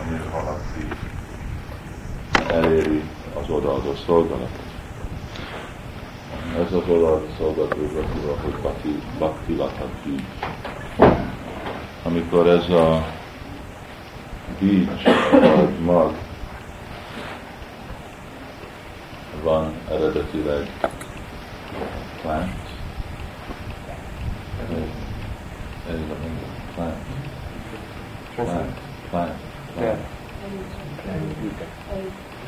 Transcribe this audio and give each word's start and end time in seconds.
ami 0.00 0.20
valaki 0.32 0.88
eléri 2.50 3.02
az 3.34 3.50
odaadó 3.50 3.94
szolgálatot. 4.06 4.66
Ez 6.56 6.72
az 6.72 6.88
odaadó 6.88 7.26
szolgálat 7.38 7.76
úgy 7.78 7.92
hogy 8.42 8.60
Bhakti, 8.60 9.02
Bhakti 9.18 9.56
Latati. 9.56 10.24
Amikor 12.02 12.46
ez 12.46 12.70
a 12.70 13.06
bícs, 14.58 15.02
vagy 15.30 15.80
mag 15.80 16.14
van 19.42 19.74
eredetileg 19.90 20.70
plant, 22.22 22.52
ez 25.88 25.94
a 25.94 26.14
plant, 26.74 26.96
plant, 28.34 28.80
plant, 29.10 29.47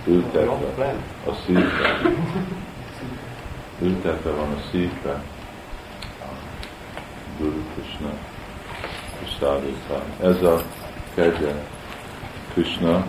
Ültetve 0.06 0.94
a 1.26 1.34
szívbe. 1.46 2.00
Ültetve 3.82 4.30
van 4.30 4.50
a 4.50 4.60
szívbe. 4.70 5.22
Guru 7.38 7.62
Krishna, 7.74 8.10
Ez 10.22 10.42
a 10.42 10.62
kegye 11.14 11.54
Krishna 12.52 13.06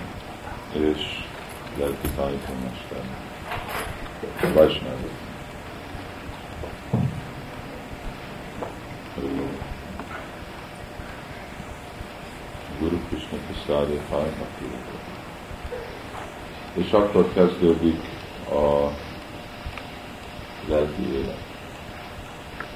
és 0.73 1.25
lelki 1.77 2.07
tanítómester. 2.15 2.99
Vajsnava. 4.53 5.30
Guru 12.81 12.97
Krishna 13.09 13.37
Prasadi 13.45 13.99
Hajmati. 14.09 14.65
És 16.73 16.91
akkor 16.91 17.33
kezdődik 17.33 17.99
a 18.49 18.91
lelki 20.69 21.13
élet. 21.13 21.43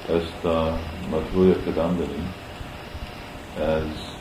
Ezt 0.08 0.44
a 0.44 0.78
Madhurya 1.10 1.62
Kadambani, 1.64 2.34
ez 3.58 4.14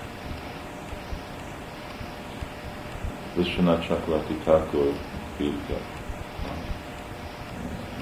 Vishwanath 3.36 3.88
Chakravarti 3.88 4.34
Thakur 4.34 4.94
írta. 5.38 5.78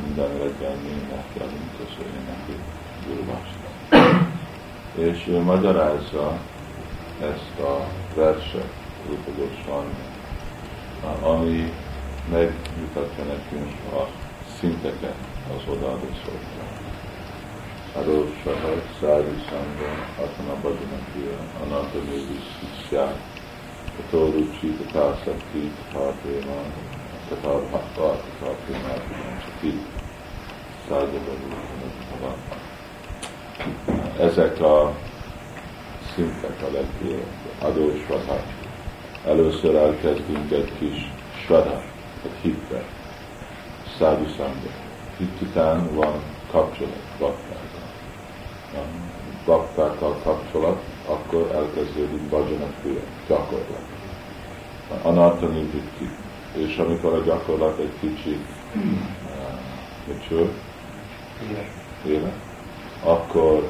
Minden 0.03 0.37
reggel 0.37 0.75
mi 0.75 0.87
énekelünk, 0.87 1.71
köszönjük 1.77 2.27
neki 2.27 2.59
Guru 3.07 3.23
És 5.09 5.27
ő 5.27 5.39
magyarázza 5.39 6.39
ezt 7.23 7.59
a 7.59 7.87
verset 8.15 8.73
tudatosan, 9.05 9.85
ami 11.21 11.73
megmutatja 12.31 13.23
nekünk 13.23 13.71
a 13.93 14.07
szinteket 14.59 15.15
az 15.55 15.73
odaadó 15.73 16.07
szolgálat. 16.23 16.81
Arósahat, 17.95 18.83
Szári 18.99 19.35
Sangam, 19.49 19.99
Atana 20.17 20.55
Badanakia, 20.61 21.37
Ananta 21.63 21.97
a 21.97 22.39
Sziszják, 22.59 23.15
Katoru 23.95 24.59
Csita 24.59 24.85
Kászakti, 24.91 25.71
Tathéma, 25.91 26.61
Tatar 27.29 27.69
Hatva, 27.71 28.21
Tathéma, 28.39 28.93
Csaki, 29.45 29.79
Szágyagadó, 30.87 31.47
Ezek 34.19 34.61
a 34.61 34.95
szintek 36.15 36.61
a 36.61 36.71
legkülönbözőbb. 36.71 37.61
Adósvata. 37.61 38.43
Először 39.25 39.75
elkezdünk 39.75 40.51
egy 40.51 40.71
kis 40.79 41.11
svada, 41.45 41.83
egy 42.23 42.37
hitbe, 42.41 42.83
szádu 43.97 44.27
szanga. 44.37 44.71
Hit 45.17 45.41
után 45.41 45.95
van 45.95 46.23
kapcsolat, 46.51 47.01
baktákkal. 47.19 47.91
Baktákkal 49.45 50.19
kapcsolat, 50.23 50.83
akkor 51.07 51.51
elkezdődik 51.53 52.21
bhajana 52.21 52.67
kriya, 52.81 53.01
gyakorlat. 53.27 53.85
Anartani 55.01 55.61
vitti. 55.61 56.09
És 56.53 56.77
amikor 56.77 57.13
a 57.13 57.23
gyakorlat 57.23 57.79
egy 57.79 57.93
kicsit 57.99 58.45
uh, 58.75 58.83
mature, 60.07 60.49
éle, 62.05 62.33
akkor 63.03 63.63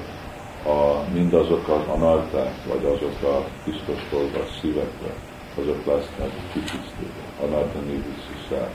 a, 0.65 1.03
mindazok 1.13 1.67
az 1.67 1.87
anarták, 1.87 2.53
vagy 2.67 2.85
azok 2.85 3.21
a 3.21 3.45
biztos 3.65 4.09
dolgok 4.11 4.47
szívekbe, 4.61 5.13
azok 5.61 5.85
lesznek 5.85 6.29
kitisztítva. 6.53 7.45
Anartani 7.45 8.03
vissza. 8.03 8.69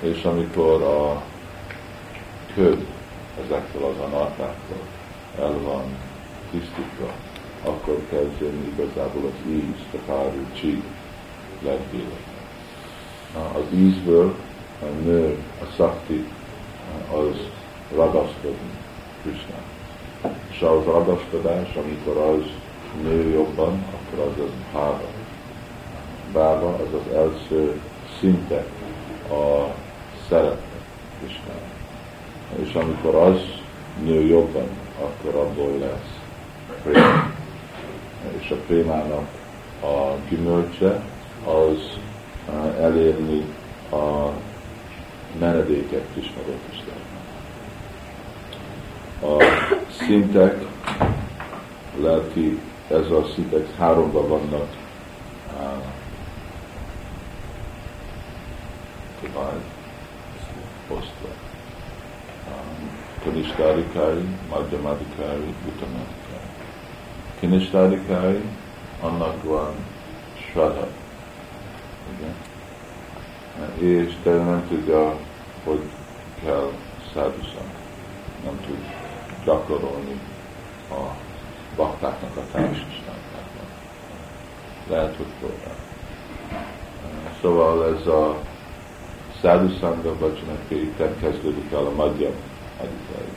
És 0.00 0.24
amikor 0.24 0.82
a 0.82 1.22
köd 2.54 2.86
ezektől 3.44 3.84
az 3.84 4.12
anartáktól 4.12 4.82
el 5.38 5.58
van 5.62 5.84
tisztítva, 6.50 7.12
akkor 7.64 8.02
kezdjen 8.10 8.72
igazából 8.74 9.22
az 9.24 9.50
íz, 9.50 10.00
a 10.00 10.06
káru, 10.06 10.52
csík 10.52 10.82
lelkélet. 11.62 12.26
Az 13.34 13.74
ízből 13.74 14.34
a 14.80 14.84
nő, 15.04 15.38
a 15.60 15.64
szakti, 15.76 16.26
az 17.12 17.36
ragaszkodni 17.94 18.70
Krishna. 19.22 19.77
És 20.50 20.60
az 20.60 20.84
ragaszkodás, 20.84 21.74
amikor 21.74 22.16
az 22.16 22.42
nő 23.02 23.30
jobban, 23.30 23.84
akkor 23.92 24.26
az 24.26 24.42
az 24.42 24.50
bába. 24.72 25.06
Bába 26.32 26.68
az 26.68 26.94
az 26.94 27.14
első 27.14 27.80
szinte 28.20 28.64
a 29.30 29.74
szeretet 30.28 30.62
Krishna. 31.18 31.52
És 32.62 32.74
amikor 32.74 33.14
az 33.14 33.40
nő 34.04 34.26
jobban, 34.26 34.68
akkor 35.00 35.40
abból 35.40 35.78
lesz 35.78 36.18
préma 36.82 37.36
és 38.40 38.50
a 38.50 38.56
prémának 38.66 39.28
a 39.82 40.14
gyümölcse 40.28 41.02
az 41.44 41.98
elérni 42.80 43.44
a 43.90 44.28
menedéket 45.38 46.04
Krishnadott 46.12 46.62
Istennek. 46.72 47.02
A 49.20 49.47
szintek, 49.98 50.64
lelki, 52.00 52.60
ez 52.88 53.10
a 53.10 53.26
szintek 53.34 53.76
háromban 53.76 54.28
vannak 54.28 54.78
divide, 59.20 59.64
osztva. 60.88 61.28
Kanishtárikári, 63.24 64.24
Madhyamádikári, 64.48 65.54
Uttamádikári. 65.66 66.48
Kinistadikári, 67.38 68.42
annak 69.00 69.42
van 69.42 69.74
Shraddha. 70.34 70.86
És 73.78 74.12
de 74.22 74.30
nem 74.30 74.66
tudja, 74.68 75.16
hogy 75.64 75.82
kell 76.44 76.72
száduszanak. 77.14 77.76
Nem 78.44 78.60
tud 78.66 78.97
gyakorolni 79.48 80.20
a 80.90 81.00
baktáknak 81.76 82.36
a 82.36 82.42
társaságában. 82.52 83.68
Lehet, 84.88 85.16
hogy 85.16 85.32
próbál. 85.38 85.76
Szóval 87.40 87.96
ez 87.96 88.06
a 88.06 88.36
szádhuszanga 89.40 90.18
vacsanak 90.18 90.68
kezdődik 91.20 91.72
el 91.72 91.86
a 91.86 91.94
magyar 91.94 92.32
adikai 92.76 93.36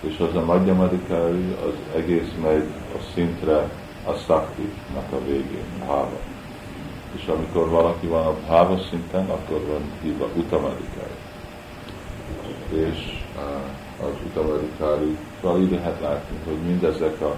és 0.00 0.18
az 0.18 0.36
a 0.36 0.44
madhyamadikári 0.44 1.56
az 1.64 1.96
egész 1.96 2.32
megy 2.42 2.68
a 2.94 2.98
szintre 3.14 3.70
a 4.04 4.14
szakti-nak 4.26 5.12
a 5.12 5.24
végén, 5.24 5.64
bháva. 5.78 6.18
És 7.14 7.26
amikor 7.26 7.68
valaki 7.68 8.06
van 8.06 8.26
a 8.26 8.34
bháva 8.46 8.78
szinten, 8.90 9.30
akkor 9.30 9.66
van 9.66 9.92
hívva 10.02 10.28
utamadikári. 10.34 11.16
És 12.68 13.15
az 14.02 14.14
utamadikári, 14.26 15.16
szóval 15.40 15.60
ide 15.60 15.76
lehet 15.76 16.00
látni, 16.00 16.36
hogy 16.44 16.58
mindezek 16.66 17.20
a 17.20 17.36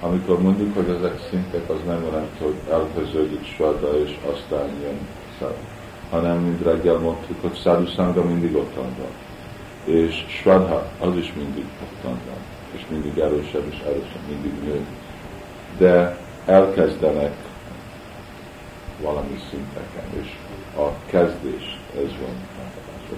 amikor 0.00 0.42
mondjuk, 0.42 0.74
hogy 0.74 0.88
ezek 0.88 1.26
szintek, 1.30 1.70
az 1.70 1.80
nem 1.86 2.04
jelenti, 2.04 2.44
hogy 2.44 2.56
elkezdődik 2.70 3.44
svada, 3.44 4.00
és 4.04 4.18
aztán 4.32 4.68
jön 4.82 4.98
szád. 5.40 5.56
Hanem, 6.10 6.38
mint 6.38 6.62
reggel 6.62 6.98
mondtuk, 6.98 7.40
hogy 7.40 7.54
szádu 7.94 8.22
mindig 8.22 8.56
ott 8.56 8.74
van 8.74 8.94
és 9.84 10.24
Svadha 10.28 10.86
az 11.00 11.16
is 11.16 11.32
mindig 11.36 11.64
ottan 11.82 12.18
van, 12.26 12.40
és 12.74 12.86
mindig 12.90 13.18
erősebb 13.18 13.64
és 13.70 13.80
erősebb, 13.86 14.28
mindig 14.28 14.52
nő. 14.64 14.86
De 15.78 16.18
elkezdenek 16.46 17.34
valami 19.02 19.38
szinteken, 19.50 20.22
és 20.22 20.36
a 20.76 20.88
kezdés, 21.06 21.80
ez 21.96 22.10
van. 22.20 22.66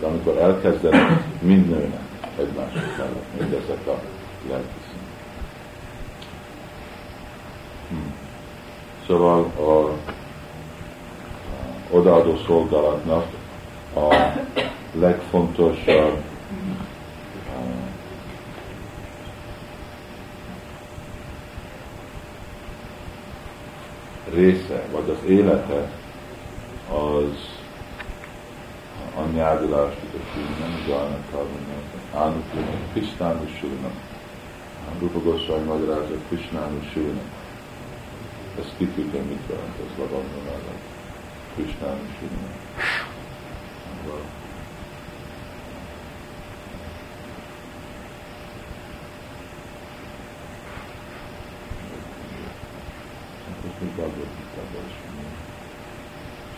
De 0.01 0.07
amikor 0.07 0.37
elkezdenek, 0.37 1.23
mind 1.41 1.69
nőnek 1.69 2.10
egymások 2.39 2.97
mellett, 2.97 3.39
mindezek 3.39 3.87
a 3.87 4.01
lelki. 4.49 4.81
Hmm. 7.89 8.15
Szóval 9.07 9.45
a 9.45 9.99
odaadó 11.91 12.37
szolgálatnak 12.47 13.27
a 13.95 14.15
legfontosabb 14.93 16.23
része, 24.35 24.83
vagy 24.93 25.11
az 25.11 25.31
élete, 25.31 25.91
az 26.93 27.59
a 29.17 29.23
nyelvilás, 29.35 29.93
nem 30.61 30.85
Gának 30.87 31.25
Ánukulnak, 32.15 32.93
Kristánusulnak, 32.93 33.93
Rupa 34.99 35.19
Goswami 35.19 35.65
magyarázza 35.65 36.15
Kristánusulnak. 36.29 37.31
Ezt 38.59 38.75
ki 38.77 38.87
tudja, 38.87 39.23
mit 39.23 39.43
jelent 39.49 39.79
ez 39.79 39.99
Lavanda 39.99 40.41
mellett. 40.45 40.85
Kristánusulnak. 41.55 42.59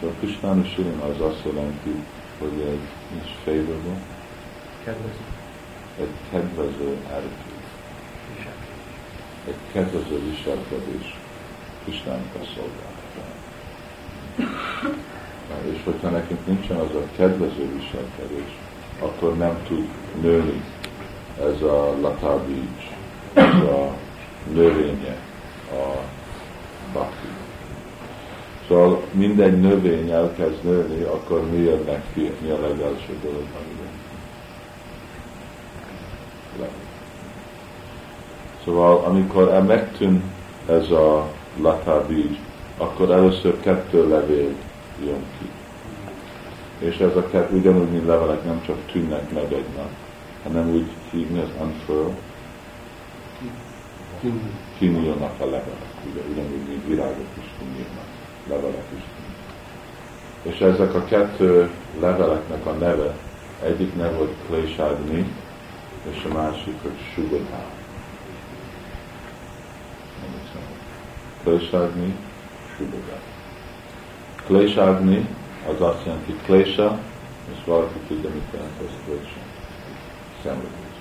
So 0.00 0.08
Krishnanu 0.20 0.64
Shirin 0.64 0.99
az 0.99 1.20
azt 1.20 1.44
jelenti, 1.44 2.04
hogy 2.38 2.60
egy 2.60 2.88
is 3.25 3.37
favorable. 3.44 4.00
Kedvező. 4.84 5.42
Egy 6.00 6.15
kedvező 6.31 6.97
attitude. 7.11 7.71
Egy 9.47 9.56
kedvező 9.73 10.21
viselkedés 10.31 11.19
Krisnának 11.83 12.35
a 12.35 12.44
szolgálatán. 12.55 13.41
És 15.73 15.81
hogyha 15.85 16.09
nekünk 16.09 16.47
nincsen 16.47 16.77
az 16.77 16.94
a 16.94 17.06
kedvező 17.17 17.71
viselkedés, 17.79 18.59
akkor 18.99 19.37
nem 19.37 19.62
tud 19.67 19.89
nőni 20.21 20.62
ez 21.41 21.62
a 21.62 21.97
latabícs, 22.00 22.91
ez 23.33 23.55
a 23.55 23.97
növénye 24.53 25.17
a 25.71 25.99
bhakti. 26.93 27.27
Szóval 28.69 29.03
mindegy 29.11 29.61
növény 29.61 30.11
elkezd 30.11 30.65
nőni, 30.65 31.03
akkor 31.03 31.50
mi 31.50 31.59
jönnek 31.59 32.03
ki, 32.15 32.33
mi 32.41 32.50
a 32.50 32.61
legelső 32.61 33.19
dolog, 33.23 33.47
amiben 33.61 33.92
Szóval 38.64 39.05
amikor 39.05 39.62
megtűn 39.67 40.23
ez 40.67 40.91
a 40.91 41.29
latabíj, 41.61 42.38
akkor 42.76 43.11
először 43.11 43.61
kettő 43.61 44.09
levél 44.09 44.50
jön 45.05 45.25
ki. 45.38 45.50
És 46.79 46.99
ez 46.99 47.17
a 47.17 47.26
kettő 47.26 47.56
ugyanúgy, 47.56 47.91
mint 47.91 48.06
levelek 48.06 48.44
nem 48.44 48.62
csak 48.67 48.76
tűnnek 48.93 49.32
meg 49.32 49.53
egynak, 49.53 49.91
hanem 50.43 50.70
úgy 50.70 50.87
hívni 51.11 51.41
az 51.41 51.49
unfurl, 51.61 52.11
kinyílnak 54.79 55.41
a 55.41 55.44
levelek, 55.44 55.94
ugye, 56.11 56.20
ugyanúgy, 56.32 56.69
mint 56.69 56.87
virágok 56.87 57.26
is 57.38 57.44
kinyílnak 57.59 58.06
levelek 58.49 58.87
is. 58.97 59.03
És 60.43 60.61
ezek 60.61 60.94
a 60.94 61.05
kettő 61.05 61.70
leveleknek 62.00 62.67
a 62.67 62.73
neve, 62.73 63.14
egyik 63.62 63.97
neve 63.97 64.17
hogy 64.17 64.35
Klésádni, 64.47 65.26
és 66.11 66.26
a 66.31 66.35
másik, 66.35 66.75
hogy 66.82 66.97
Sugadá. 67.14 67.81
Klésádni, 71.43 72.17
Sugadá. 72.77 73.21
Klésádni 74.45 75.29
az 75.69 75.81
azt 75.81 76.05
jelenti 76.05 76.33
Klésa, 76.45 76.99
és 77.53 77.65
valaki 77.65 77.99
tudja, 78.09 78.31
mit 78.31 78.43
jelent 78.53 78.81
ez 78.81 78.95
Klésa. 79.05 79.41
Szenvedés. 80.43 80.93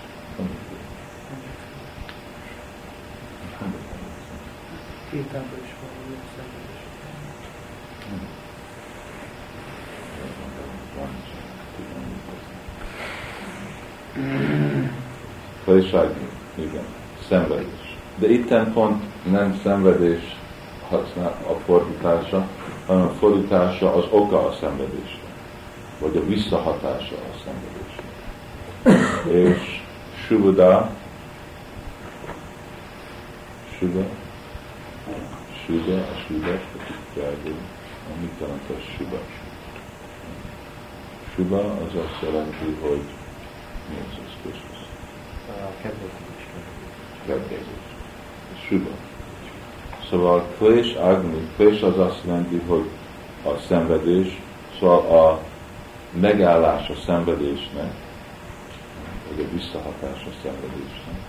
Két 5.11 5.25
is 5.63 5.75
van, 5.81 5.89
szenvedés. 6.35 6.81
Fajságni, 15.63 16.29
igen, 16.55 16.85
szenvedés. 17.27 17.80
De 18.21 18.29
itten 18.29 18.73
pont 18.73 19.03
nem 19.31 19.59
szenvedés 19.63 20.35
használ 20.89 21.37
a 21.47 21.53
fordítása, 21.65 22.47
hanem 22.87 23.07
a 23.07 23.09
fordítása 23.09 23.93
az 23.93 24.05
oka 24.09 24.47
a 24.47 24.51
szenvedésre, 24.51 25.27
vagy 25.99 26.17
a 26.17 26.25
visszahatása 26.25 27.15
a 27.15 27.37
szenvedésre. 27.43 28.03
És 29.41 29.81
Subada, 30.25 30.89
Suga, 33.77 34.05
Suga, 35.65 35.97
a 35.97 36.15
Suga, 36.27 36.51
a 38.09 38.19
mit 38.21 38.39
jelent 38.39 38.69
a 38.69 38.73
Suga? 38.97 39.19
Suba 41.35 41.57
az 41.57 41.95
azt 41.95 42.21
jelenti, 42.21 42.77
hogy 42.81 43.03
Jézus 43.89 44.31
Krisztus. 44.41 44.79
Kedvezés. 45.81 46.45
Kedvezés. 47.25 47.80
Suba. 48.67 48.89
Szóval 50.09 50.45
Klés 50.57 50.93
Agni, 50.93 51.49
Klés 51.55 51.81
az 51.81 51.97
azt 51.97 52.21
jelenti, 52.25 52.61
hogy 52.67 52.89
a 53.43 53.57
szenvedés, 53.67 54.41
szóval 54.79 55.17
a 55.17 55.39
megállás 56.19 56.89
a 56.89 56.95
szenvedésnek, 57.05 57.93
vagy 59.29 59.45
a 59.45 59.53
visszahatás 59.53 60.25
a 60.25 60.31
szenvedésnek. 60.43 61.19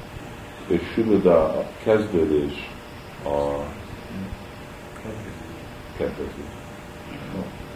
És 0.67 0.81
Subada 0.95 1.45
a 1.45 1.65
kezdődés 1.83 2.71
a 3.25 3.65
kedvezés. 5.97 6.51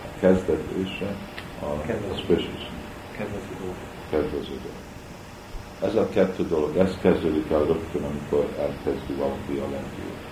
A 0.05 0.19
kezdődése 0.21 1.15
a 1.61 1.81
kedvező 1.87 2.53
Kedvező 4.11 4.61
dolog. 4.63 4.86
Ez 5.83 5.95
a 5.95 6.09
kettő 6.09 6.47
dolog, 6.47 6.77
ez 6.77 6.99
kezdődik 7.01 7.51
el 7.51 7.65
rögtön, 7.65 8.05
amikor 8.05 8.49
elkezdi 8.59 9.13
valaki 9.15 9.57
a 9.57 9.71
lendült. 9.71 10.25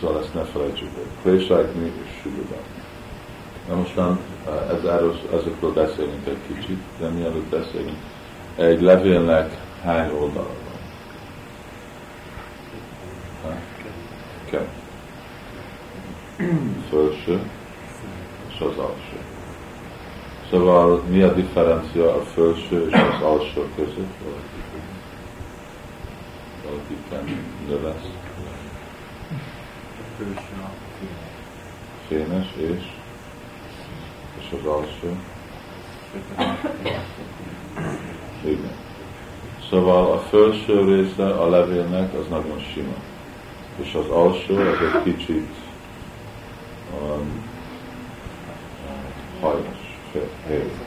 Szóval 0.00 0.22
ezt 0.22 0.34
ne 0.34 0.44
felejtsük 0.44 0.88
el. 0.96 1.04
Kvéságni 1.22 1.84
és 1.84 2.20
sülüdani. 2.22 2.80
Na 3.68 3.74
mostan 3.74 4.18
ez, 4.46 4.84
erről, 4.84 5.18
ezekről 5.32 5.72
beszélünk 5.72 6.26
egy 6.26 6.54
kicsit, 6.54 6.78
de 6.98 7.08
mielőtt 7.08 7.50
beszélünk, 7.50 7.98
egy 8.56 8.80
levélnek 8.80 9.56
hány 9.82 10.10
oldala 10.10 10.50
van? 13.44 13.60
Kettő. 14.50 14.80
Felső 16.90 17.50
és 18.48 18.60
az 18.60 18.78
alsó. 18.78 19.11
Szóval 20.52 21.02
mi 21.08 21.22
a 21.22 21.32
differencia 21.32 22.14
a 22.14 22.22
felső 22.22 22.88
és 22.88 22.92
az 22.92 23.22
alsó 23.22 23.64
között? 23.76 24.14
Valaki 26.64 26.96
nő 27.68 27.82
lesz. 27.82 28.08
Fénes 32.08 32.46
és, 32.56 32.84
és 34.38 34.54
az 34.60 34.66
alsó. 34.66 35.16
Igen. 38.44 38.76
Szóval 39.70 40.12
a 40.12 40.18
felső 40.18 40.84
része 40.84 41.26
a 41.26 41.48
levélnek 41.48 42.14
az 42.14 42.28
nagyon 42.28 42.58
sima. 42.58 42.96
És 43.82 43.94
az 43.94 44.08
alsó 44.08 44.56
az 44.56 44.78
egy 44.94 45.02
kicsit 45.02 45.54
um, 47.00 47.50
hajlas 49.40 49.82
helyzet. 50.46 50.86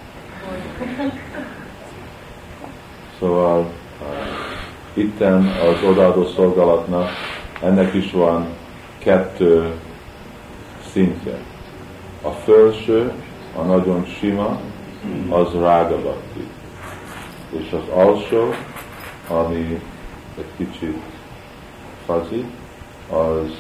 Szóval 3.20 3.60
uh, 3.60 4.08
itten 4.96 5.46
az 5.46 5.90
odaadó 5.90 6.26
szolgálatnak 6.26 7.10
ennek 7.62 7.94
is 7.94 8.12
van 8.12 8.48
kettő 8.98 9.74
szintje. 10.92 11.38
A 12.22 12.30
felső, 12.30 13.12
a 13.56 13.62
nagyon 13.62 14.06
sima, 14.06 14.60
az 15.30 15.54
rágabatti. 15.54 16.48
És 17.50 17.72
az 17.72 17.94
alsó, 17.94 18.54
ami 19.30 19.82
egy 20.38 20.52
kicsit 20.58 20.98
fazi, 22.06 22.46
az 23.10 23.52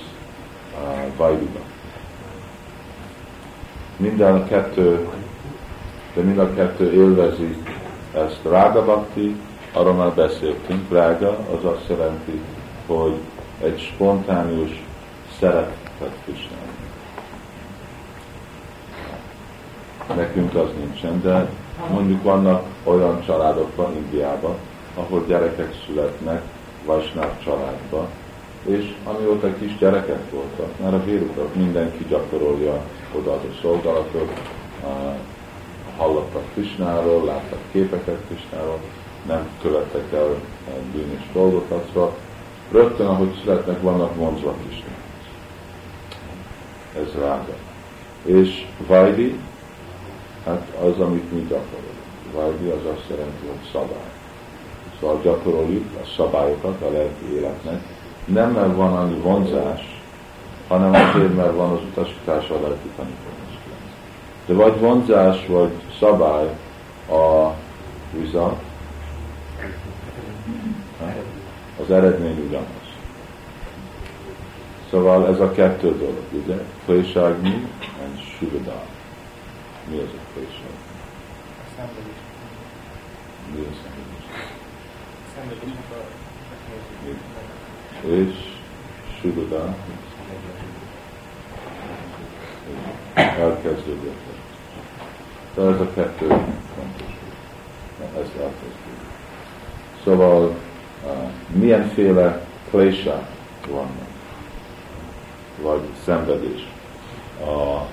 uh. 1.19 1.37
Minden 3.97 4.35
a 4.35 4.45
kettő 4.45 5.07
de 6.15 6.21
mind 6.21 6.37
a 6.37 6.53
kettő 6.53 6.93
élvezi 6.93 7.57
ezt 8.13 8.39
rága 8.49 8.85
bakti, 8.85 9.35
arról 9.75 9.93
már 9.93 10.13
beszéltünk, 10.13 10.91
rága 10.91 11.29
az 11.29 11.65
azt 11.65 11.89
jelenti, 11.89 12.41
hogy 12.87 13.15
egy 13.61 13.79
spontánius 13.79 14.83
szeretet 15.39 16.15
Krisnának. 16.23 16.83
nekünk 20.15 20.55
az 20.55 20.69
nincsen, 20.77 21.21
de 21.21 21.49
mondjuk 21.91 22.23
vannak 22.23 22.63
olyan 22.83 23.21
családokban 23.25 23.95
Indiában, 23.95 24.55
ahol 24.95 25.25
gyerekek 25.27 25.73
születnek 25.85 26.41
Vajsnáv 26.85 27.43
családba, 27.43 28.07
és 28.65 28.93
amióta 29.03 29.53
kis 29.53 29.77
gyerekek 29.77 30.31
voltak, 30.31 30.79
már 30.79 30.93
a 30.93 31.03
vérutak 31.03 31.55
mindenki 31.55 32.05
gyakorolja 32.09 32.81
oda 33.15 33.31
a 33.31 33.41
szolgálatot, 33.61 34.41
hallottak 35.97 36.43
Krisnáról, 36.53 37.25
láttak 37.25 37.59
képeket 37.71 38.19
Krisnáról, 38.27 38.79
nem 39.27 39.49
követtek 39.61 40.13
el 40.13 40.35
bűnös 40.91 41.29
dolgokat, 41.33 42.13
rögtön, 42.71 43.07
ahogy 43.07 43.39
születnek, 43.41 43.81
vannak 43.81 44.15
vonzva 44.15 44.53
Krisnához. 44.63 44.95
Ez 46.95 47.21
rága. 47.21 47.53
És 48.23 48.65
Vajdi, 48.87 49.39
hát 50.45 50.67
az, 50.83 50.99
amit 50.99 51.31
mi 51.31 51.39
gyakorolunk. 51.39 51.93
Vajdi 52.33 52.67
az 52.67 52.91
azt 52.95 53.09
jelenti, 53.09 53.45
hogy 53.47 53.69
szabály. 53.71 54.13
Szóval 54.99 55.19
gyakoroljuk 55.23 55.85
a 56.01 56.05
szabályokat 56.17 56.81
a 56.81 56.91
lelki 56.91 57.33
életnek, 57.33 57.81
nem 58.25 58.51
mert 58.51 58.75
van 58.75 58.97
annyi 58.97 59.19
vonzás, 59.19 60.01
hanem 60.67 60.93
azért, 60.93 61.35
mert 61.35 61.55
van 61.55 61.71
az 61.71 61.79
utasítás 61.81 62.49
a 62.49 62.53
lelki 62.61 62.89
tanítóhoz. 62.95 63.33
De 64.45 64.53
vagy 64.53 64.79
vonzás, 64.79 65.45
vagy 65.47 65.71
szabály 65.99 66.47
a 67.09 67.53
result, 68.19 68.64
az 71.85 71.91
eredmény 71.91 72.45
ugyanaz. 72.47 72.67
Szóval 74.89 75.27
ez 75.27 75.39
a 75.39 75.51
kettő 75.51 75.97
dolog, 75.97 76.23
ugye? 76.31 76.55
Klésságni 76.85 77.67
és 78.15 78.35
Sugada. 78.37 78.83
Mi 79.89 79.97
az 79.97 80.09
a 80.13 80.33
klésság? 80.33 80.69
Mi 83.53 83.59
a 83.59 83.73
szenvedés? 85.33 85.75
És 88.01 88.35
Sugada 89.21 89.75
elkezdődött. 93.13 94.23
Tehát 95.55 95.73
ez 95.73 95.79
a 95.79 95.91
kettő 95.93 96.27
fontos. 96.27 97.13
Ez 97.99 98.29
elkezdődik. 98.39 99.09
Szóval 100.03 100.55
milyenféle 101.47 102.45
klésák 102.69 103.27
vannak, 103.69 104.07
vagy 105.61 105.81
szenvedés, 106.05 106.67
a, 107.41 107.85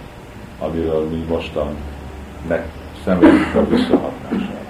amiről 0.65 1.09
mi 1.09 1.25
mostan 1.29 1.77
meg 2.49 2.69
szenvedünk 3.05 3.55
a 3.55 3.69
visszahatásában. 3.69 4.61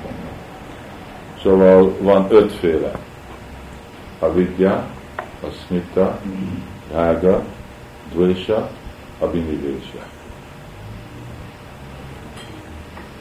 Szóval 1.43 1.97
van 2.01 2.27
ötféle. 2.31 2.93
A 4.19 4.33
vidya, 4.33 4.87
a 5.17 5.47
smita, 5.67 6.19
rága, 6.93 7.43
dvésha, 8.13 8.71
abhinivésa. 9.19 10.07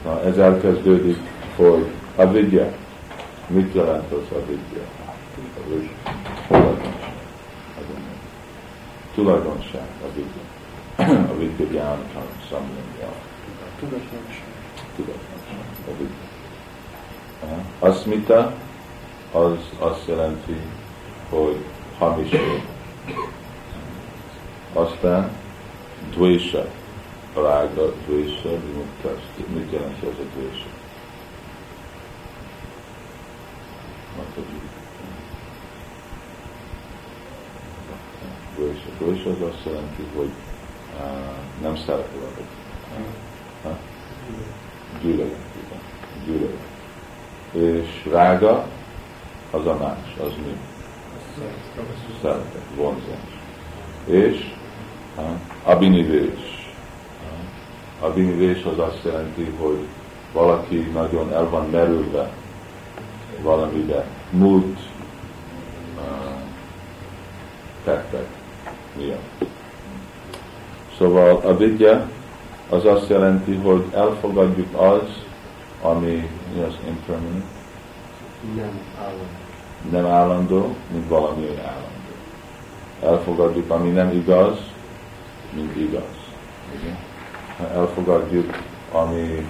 Na, 0.04 0.22
ez 0.22 0.38
elkezdődik, 0.38 1.18
hogy 1.56 1.86
a 2.16 2.26
vidya. 2.26 2.66
Mit 3.46 3.74
jelent 3.74 4.12
az 4.12 4.36
a 4.36 4.46
vidya? 4.46 5.01
Tulajdonság. 6.48 7.12
Tulajdonság 9.14 9.88
a 10.02 10.12
vidya. 10.14 11.30
A 11.32 11.36
vidya 11.38 11.66
gyánatam 11.66 12.22
szamlanya. 12.50 13.12
Tudatlanság. 13.78 14.44
Tudatlanság. 14.96 15.66
A 15.88 15.96
vidya. 15.98 16.30
Asmita 17.78 18.52
az 19.32 19.58
azt 19.78 20.06
jelenti, 20.06 20.56
hogy 21.28 21.64
hamiség. 21.98 22.62
Aztán 24.72 25.30
dvésha, 26.10 26.64
rága, 27.34 27.92
vimuktas. 28.06 29.22
Mit 29.54 29.72
jelenti 29.72 30.06
ez 30.06 30.18
a 30.18 30.36
dvésha? 30.36 30.71
Dvésha. 39.02 39.30
Dvésha 39.30 39.30
az 39.30 39.52
azt 39.54 39.64
jelenti, 39.64 40.06
hogy 40.16 40.30
uh, 40.98 41.62
nem 41.62 41.76
szerető 41.76 42.18
vagyok. 42.18 42.48
Uh, 43.64 43.70
gyűlölet, 45.02 45.36
gyűlölet. 46.26 46.70
És 47.52 48.06
rága 48.10 48.66
az 49.50 49.66
a 49.66 49.76
más, 49.76 50.16
az 50.20 50.32
mi? 50.44 50.56
Szeretet, 52.22 52.62
vonzás. 52.76 53.40
És 54.04 54.54
abinivés. 55.64 56.70
Abinivés 58.00 58.64
az 58.64 58.78
azt 58.78 59.00
jelenti, 59.04 59.54
hogy 59.58 59.86
valaki 60.32 60.76
nagyon 60.76 61.32
el 61.32 61.48
van 61.48 61.70
merülve 61.70 62.30
valamibe, 63.42 64.06
múlt 64.30 64.78
uh, 65.96 66.40
tettek 67.84 68.41
miatt. 68.96 69.44
Szóval 70.98 71.36
a 71.44 71.56
vidya 71.56 72.08
az 72.68 72.84
azt 72.84 73.08
jelenti, 73.08 73.54
hogy 73.54 73.84
elfogadjuk 73.94 74.80
az, 74.80 75.22
ami 75.82 76.30
mi 76.54 76.60
az 76.62 76.74
impermanent? 76.86 77.44
Nem 78.54 78.80
állandó. 78.98 79.24
Nem 79.90 80.06
állandó, 80.06 80.74
mint 80.92 81.08
valami 81.08 81.46
állandó. 81.58 81.90
Elfogadjuk, 83.02 83.70
ami 83.70 83.90
nem 83.90 84.10
igaz, 84.10 84.58
mint 85.54 85.76
igaz. 85.76 86.16
Ugye? 86.74 86.94
Elfogadjuk, 87.74 88.58
ami 88.92 89.46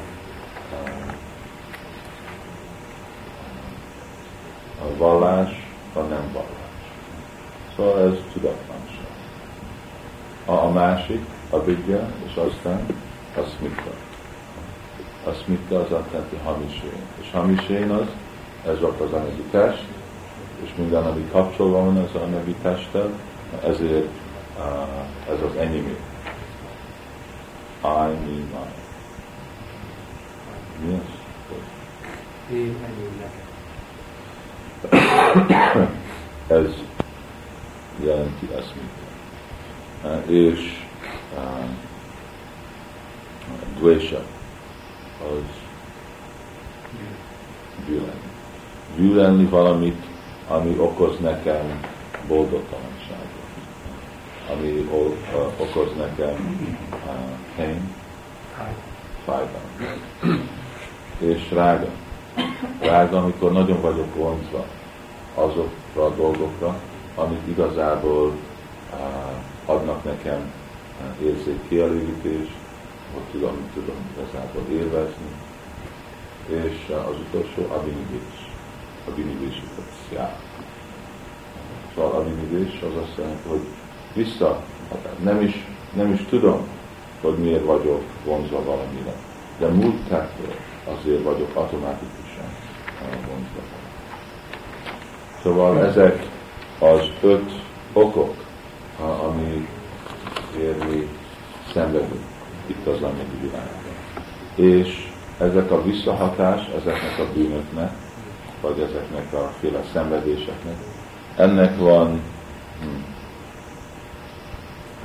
a 4.81 4.97
vallás, 4.97 5.69
a 5.95 5.99
nem 5.99 6.31
vallás. 6.33 6.63
Szóval 7.77 8.01
ez 8.01 8.15
tudatlanság. 8.33 9.02
A, 10.45 10.53
a 10.53 10.71
másik, 10.71 11.25
a 11.51 11.65
vidya, 11.65 12.09
és 12.27 12.35
aztán 12.35 12.87
a 13.37 13.41
smita. 13.57 13.91
A 15.25 15.33
smita 15.33 15.81
az 15.81 15.93
azt 15.93 16.13
jelenti 16.13 16.37
hamisén. 16.37 17.03
És 17.21 17.31
hamisén 17.31 17.91
az, 17.91 18.07
ez 18.67 18.83
ott 18.83 19.01
az 19.01 19.13
anyagi 19.13 19.45
test, 19.51 19.85
és 20.63 20.71
minden, 20.77 21.05
ami 21.05 21.29
kapcsolva 21.31 21.85
van 21.85 21.97
az 21.97 22.21
anyagi 22.23 22.55
testtel, 22.63 23.11
ezért 23.65 24.09
ez 25.29 25.41
az 25.51 25.57
enyémé. 25.57 25.97
I, 27.85 27.87
me, 27.87 28.09
mine. 28.09 28.71
Mi 30.85 30.95
az? 30.95 31.21
Én 32.51 32.77
ez 36.47 36.67
jelenti 38.05 38.49
eszmét. 38.57 39.12
Uh, 40.05 40.31
és 40.31 40.85
uh, 41.37 41.65
dvésha 43.79 44.21
az 45.19 45.45
gyűlölni. 47.87 48.31
Gyűlölni 48.97 49.45
valamit, 49.45 50.05
ami 50.49 50.79
okoz 50.79 51.19
nekem 51.21 51.81
boldogtalanságot, 52.29 53.47
ami 54.53 54.89
okoz 55.59 55.89
nekem 55.97 56.59
uh, 56.91 57.57
pain, 57.57 57.95
fájdalmat. 59.25 60.01
És 61.19 61.51
rága. 61.51 61.87
Rága, 62.81 63.19
amikor 63.19 63.53
nagyon 63.53 63.81
vagyok 63.81 64.15
vonzva 64.15 64.65
azokra 65.35 66.05
a 66.05 66.15
dolgokra, 66.15 66.81
amik 67.15 67.41
igazából 67.47 68.33
uh, 68.93 69.51
adnak 69.67 70.05
nekem 70.05 70.53
uh, 71.21 71.27
érzék 71.27 71.69
kielégítést, 71.69 72.57
hogy 73.15 73.23
tudom, 73.31 73.71
tudom 73.75 73.97
igazából 74.17 74.63
élvezni. 74.71 75.31
És 76.47 76.89
uh, 76.89 77.09
az 77.09 77.15
utolsó 77.29 77.75
abinibés. 77.75 78.51
Abinibés 79.09 79.63
szjá. 80.09 80.39
Szóval 81.95 82.21
abinibés 82.21 82.83
az 82.83 83.03
azt 83.03 83.17
jelenti, 83.19 83.49
hogy 83.49 83.67
vissza, 84.15 84.63
nem 85.23 85.41
is, 85.41 85.67
nem 85.95 86.13
is 86.13 86.25
tudom, 86.29 86.67
hogy 87.21 87.39
miért 87.39 87.65
vagyok 87.65 88.03
vonzva 88.25 88.65
valamire. 88.65 89.15
De 89.59 89.69
múlt 89.69 90.09
tettől 90.09 90.55
azért 90.85 91.23
vagyok 91.23 91.57
automatikusan 91.57 92.57
vonzva. 93.03 93.63
Szóval 95.43 95.85
ezek 95.85 96.29
az 96.79 97.11
öt 97.21 97.53
okok, 97.93 98.35
ami 98.99 99.69
érni 100.59 101.09
szenvedünk 101.73 102.25
itt 102.67 102.87
az 102.87 103.03
anyagi 103.03 103.37
világban. 103.41 103.95
és 104.55 105.11
ezek 105.39 105.71
a 105.71 105.83
visszahatás 105.83 106.67
ezeknek 106.67 107.19
a 107.19 107.33
bűnöknek, 107.35 107.93
vagy 108.61 108.81
ezeknek 108.81 109.33
a 109.33 109.53
féle 109.61 109.81
szenvedéseknek, 109.93 110.77
ennek 111.37 111.79
van 111.79 112.23
hm, 112.81 113.03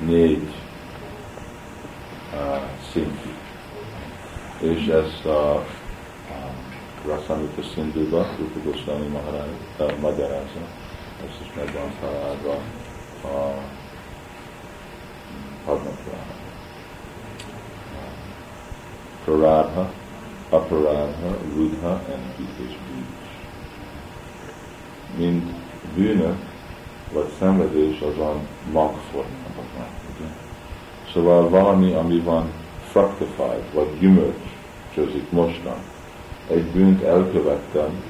négy 0.06 0.54
uh. 2.34 3.08
És 4.60 4.88
ezt 4.88 5.26
a, 5.26 5.66
Rasamita 7.06 7.62
Sindhuba, 7.62 8.26
Rupa 8.38 8.70
Goswami 8.70 9.06
uh, 9.06 10.00
magyarázza, 10.00 10.60
ezt 11.28 11.42
is 11.42 11.54
meg 11.56 11.74
van 11.74 11.92
találva 12.02 12.62
a 13.36 13.54
Padma 15.66 15.90
Praradha, 19.26 19.90
Aparadha, 20.50 21.38
Rudha 21.56 21.90
and 21.90 22.40
és 22.40 22.78
bűnös. 22.88 23.30
Mind 25.18 25.54
bűnök 25.96 26.38
vagy 27.14 27.28
szenvedés 27.40 28.02
az 28.02 28.18
van 28.18 28.48
magformában. 28.72 29.66
Szóval 31.14 31.50
valami, 31.50 31.94
ami 31.94 32.20
van 32.20 32.52
fructified, 32.90 33.74
vagy 33.74 33.88
gyümölcsözik 34.00 35.32
mostan. 35.32 35.78
Egy 36.50 36.66
bűnt 36.66 37.04
elkövettem, 37.04 38.04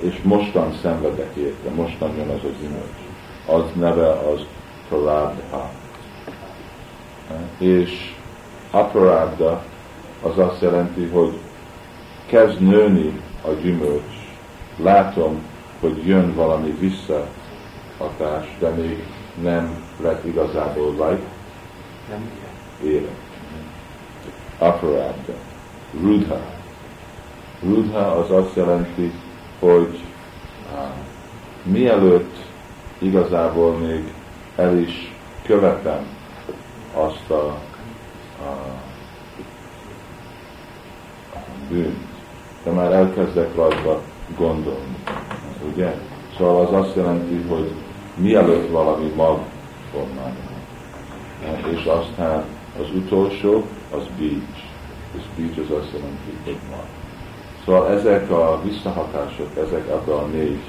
és 0.00 0.22
mostan 0.22 0.72
szenvedek 0.82 1.34
érte, 1.34 1.70
mostan 1.70 2.16
jön 2.16 2.28
az 2.28 2.44
a 2.44 2.60
gyümölcs. 2.60 3.07
Az 3.48 3.64
neve 3.74 4.08
az 4.08 4.40
Praradha. 4.88 5.70
És 7.58 8.14
Aparadha 8.70 9.62
az 10.22 10.38
azt 10.38 10.60
jelenti, 10.60 11.06
hogy 11.06 11.38
kezd 12.26 12.60
nőni 12.60 13.20
a 13.44 13.50
gyümölcs, 13.50 14.14
látom, 14.76 15.42
hogy 15.80 16.06
jön 16.06 16.34
valami 16.34 16.70
visszahatás, 16.70 18.56
de 18.58 18.68
még 18.68 19.04
nem 19.42 19.84
lett 20.02 20.24
igazából 20.24 20.96
vagy 20.96 21.18
Nem 22.08 22.30
élet. 22.84 23.26
Aparáta. 24.58 25.32
Rudha. 26.00 26.40
Rudha 27.62 28.16
az 28.16 28.30
azt 28.30 28.56
jelenti, 28.56 29.12
hogy 29.58 30.04
mielőtt 31.62 32.36
igazából 32.98 33.76
még 33.76 34.12
el 34.56 34.78
is 34.78 35.14
követem 35.42 36.06
azt 36.94 37.30
a, 37.30 37.58
a 38.44 38.78
bűnt, 41.68 42.06
de 42.64 42.70
már 42.70 42.92
elkezdek 42.92 43.54
rajta 43.54 44.00
gondolni. 44.36 44.96
Ugye? 45.72 45.94
Szóval 46.36 46.66
az 46.66 46.72
azt 46.72 46.96
jelenti, 46.96 47.42
hogy 47.48 47.72
mielőtt 48.14 48.70
valami 48.70 49.12
mag 49.16 49.38
formálja. 49.92 50.46
És 51.70 51.84
aztán 51.84 52.44
az 52.80 52.86
utolsó, 52.94 53.64
az 53.90 54.02
beach. 54.18 54.66
És 55.16 55.22
beach 55.36 55.58
az 55.58 55.76
azt 55.76 55.92
jelenti, 55.92 56.38
hogy 56.44 56.58
mag. 56.70 56.86
Szóval 57.64 57.88
ezek 57.88 58.30
a 58.30 58.60
visszahatások, 58.64 59.56
ezek 59.56 59.88
ebben 59.88 60.16
a 60.16 60.26
négy 60.26 60.60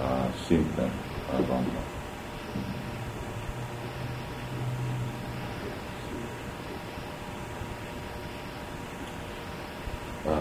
uh, 0.00 1.11
vannak. 1.40 1.90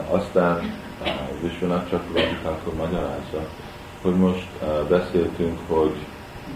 Aztán 0.09 0.79
Vishwanath 1.41 1.89
Chakravarti 1.89 2.69
magyarázza, 2.77 3.49
hogy 4.01 4.15
most 4.15 4.47
beszéltünk, 4.89 5.59
hogy 5.67 5.95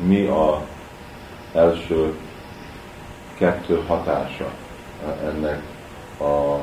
mi 0.05 0.25
a 0.25 0.65
első 1.53 2.19
kettő 3.38 3.83
hatása 3.88 4.51
ennek 5.23 5.62
a 6.19 6.59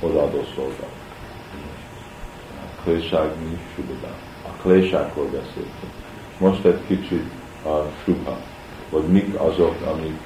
odaadó 0.00 0.44
szolgálat. 0.54 1.00
Kléságni 2.82 3.58
Subhadá. 3.74 4.08
A 4.08 4.31
kléságról 4.62 5.24
beszéltünk. 5.24 5.92
Most 6.38 6.64
egy 6.64 6.80
kicsit 6.86 7.24
a 7.64 7.90
Subha, 8.04 8.38
vagy 8.90 9.06
mik 9.06 9.34
azok, 9.34 9.76
amik, 9.86 10.18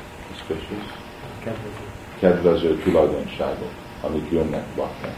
Kedvező 1.44 1.86
kedvező 2.18 2.82
tulajdonságok, 2.82 3.70
amik 4.00 4.30
jönnek 4.30 4.64
baknak. 4.76 5.16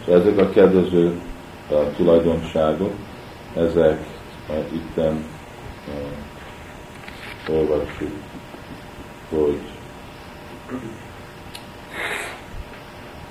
És 0.00 0.06
ezek 0.06 0.38
a 0.38 0.50
kedvező 0.50 1.20
uh, 1.70 1.92
tulajdonságok, 1.96 2.92
ezek 3.56 4.06
uh, 4.48 4.56
itten 4.72 5.24
uh, 7.48 7.54
olvassuk, 7.56 8.12
hogy 9.28 9.60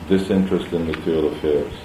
disinterest 0.08 0.72
in 0.72 0.82
material 0.82 1.26
affairs. 1.26 1.76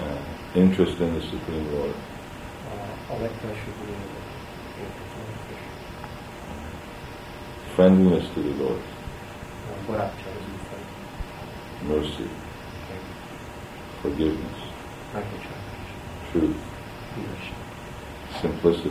Uh, 0.00 0.18
interest 0.56 0.98
in 0.98 1.14
the 1.14 1.20
Supreme 1.20 1.72
Lord. 1.74 1.94
A 1.94 3.14
uh, 3.14 3.22
friendliness 7.76 8.28
to 8.34 8.42
the 8.42 8.50
Lord, 8.64 8.82
mercy, 11.84 12.28
forgiveness, 14.02 14.60
truth, 16.32 16.56
simplicity, 18.40 18.90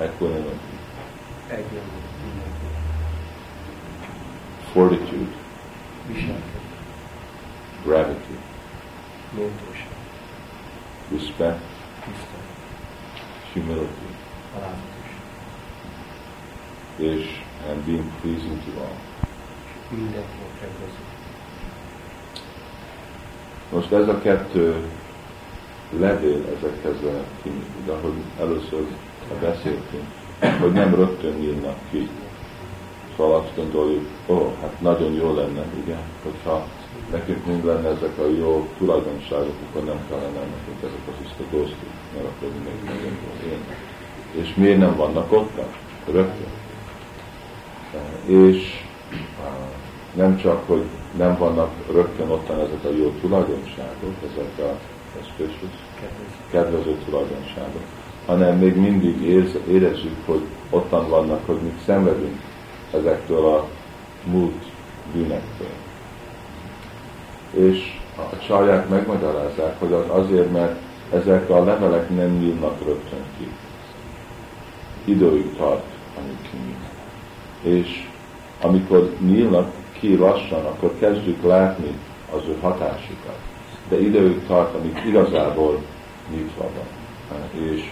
equanimity, 0.00 0.78
fortitude, 4.72 5.32
gravity, 7.88 8.38
respect, 11.10 11.60
humility, 13.52 14.10
és 16.96 17.26
and 17.70 17.84
being 17.84 18.10
pleasing 18.20 18.60
to 18.64 18.80
all. 18.80 18.96
Most 23.72 23.92
ez 23.92 24.08
a 24.08 24.18
kettő 24.18 24.88
levél 25.98 26.42
ezekhez 26.56 27.02
a 27.02 27.24
de 27.86 27.92
ahogy 27.92 28.22
először 28.40 28.86
beszéltünk, 29.40 30.06
hogy 30.60 30.72
nem 30.72 30.94
rögtön 30.94 31.32
nyílnak 31.32 31.78
ki. 31.90 32.08
Szóval 33.16 33.40
azt 33.40 33.56
gondoljuk, 33.56 34.06
ó, 34.26 34.34
oh, 34.34 34.52
hát 34.60 34.80
nagyon 34.80 35.12
jó 35.12 35.34
lenne, 35.34 35.64
ugye, 35.84 35.96
hogyha 36.22 36.66
nekünk 37.10 37.46
mind 37.46 37.64
lenne 37.64 37.88
ezek 37.88 38.18
a 38.18 38.26
jó 38.38 38.68
tulajdonságok, 38.78 39.54
akkor 39.68 39.84
nem 39.84 40.00
kellene 40.08 40.40
nekünk 40.56 40.78
ezek 40.78 41.04
a 41.08 41.22
tiszta 41.22 41.44
góztik, 41.50 41.92
mert 42.14 42.26
akkor 42.26 42.48
mindenki 42.54 43.04
jól 43.04 43.52
élne. 43.52 43.74
És 44.30 44.54
miért 44.54 44.78
nem 44.78 44.96
vannak 44.96 45.32
ott? 45.32 45.50
Rögtön 46.06 46.58
és 48.26 48.84
nem 50.14 50.36
csak, 50.36 50.66
hogy 50.66 50.84
nem 51.16 51.36
vannak 51.38 51.70
rögtön 51.92 52.28
ottan 52.28 52.60
ezek 52.60 52.84
a 52.84 52.96
jó 52.96 53.14
tulajdonságok, 53.20 54.14
ezek 54.32 54.66
a 54.66 54.78
auspicious, 55.16 55.72
kedvező 56.50 56.98
tulajdonságok, 57.04 57.82
hanem 58.26 58.58
még 58.58 58.76
mindig 58.76 59.22
érz, 59.22 59.58
érezzük, 59.68 60.16
hogy 60.26 60.42
ottan 60.70 61.08
vannak, 61.08 61.46
hogy 61.46 61.58
mi 61.62 61.72
szenvedünk 61.84 62.40
ezektől 62.92 63.46
a 63.46 63.68
múlt 64.24 64.64
bűnektől. 65.12 65.87
És 67.50 67.98
a 68.16 68.38
csarják 68.46 68.88
megmagyarázzák, 68.88 69.78
hogy 69.78 69.92
az 69.92 70.04
azért, 70.08 70.52
mert 70.52 70.76
ezek 71.12 71.50
a 71.50 71.64
levelek 71.64 72.08
nem 72.08 72.30
nyílnak 72.30 72.84
rögtön 72.84 73.24
ki. 73.38 73.48
Időig 75.04 75.56
tart, 75.56 75.84
amíg 76.18 76.36
kinyílnak. 76.50 76.92
És 77.62 78.08
amikor 78.60 79.12
nyílnak 79.20 79.70
ki 79.92 80.16
lassan, 80.16 80.64
akkor 80.64 80.94
kezdjük 80.98 81.42
látni 81.42 81.98
az 82.34 82.42
ő 82.48 82.56
hatásukat. 82.60 83.38
De 83.88 84.00
időig 84.00 84.46
tart, 84.46 84.74
amíg 84.74 85.02
igazából 85.06 85.82
nyitva 86.30 86.62
van, 86.74 87.66
és 87.72 87.90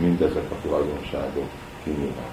mindezek 0.00 0.50
a 0.50 0.54
tulajdonságok 0.62 1.48
kinyílnak. 1.82 2.30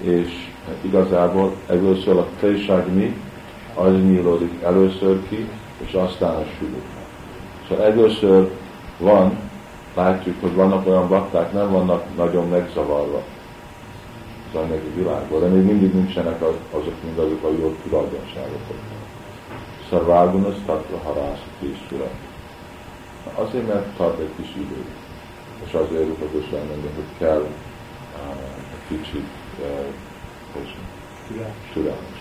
És 0.00 0.48
igazából 0.80 1.52
először 1.66 2.16
a 2.16 2.26
tejság 2.40 2.94
mi, 2.94 3.16
az 3.80 3.92
nyílódik 3.92 4.62
először 4.62 5.28
ki, 5.28 5.48
és 5.78 5.92
aztán 5.92 6.34
a 6.34 6.44
sülük. 6.58 6.84
Szóval 7.68 7.84
először 7.84 8.50
van 8.98 9.38
látjuk, 9.94 10.40
hogy 10.40 10.54
vannak 10.54 10.86
olyan 10.86 11.08
bakták, 11.08 11.52
nem 11.52 11.70
vannak 11.70 12.16
nagyon 12.16 12.48
megzavarva 12.48 13.22
az 14.52 14.60
anyagi 14.60 14.90
világban, 14.94 15.40
de 15.40 15.46
még 15.46 15.64
mindig 15.64 15.94
nincsenek 15.94 16.42
az, 16.42 16.54
azok 16.70 16.94
mind 17.04 17.18
azok 17.18 17.44
a 17.44 17.50
jó 17.60 17.76
tulajdonságok. 17.82 18.60
Szarvágunas 19.90 20.54
tatra 20.66 20.98
harász 21.04 21.44
készület. 21.60 22.14
Azért, 23.34 23.66
mert 23.66 23.96
tart 23.96 24.18
egy 24.18 24.30
kis 24.36 24.54
idő. 24.56 24.84
És 25.64 25.72
azért 25.72 26.06
Rupa 26.06 26.24
mondja, 26.50 26.90
hogy 26.94 27.18
kell 27.18 27.40
uh, 27.40 27.48
kicsit 28.88 29.26
uh, 29.60 29.86
türelmes. 31.72 32.19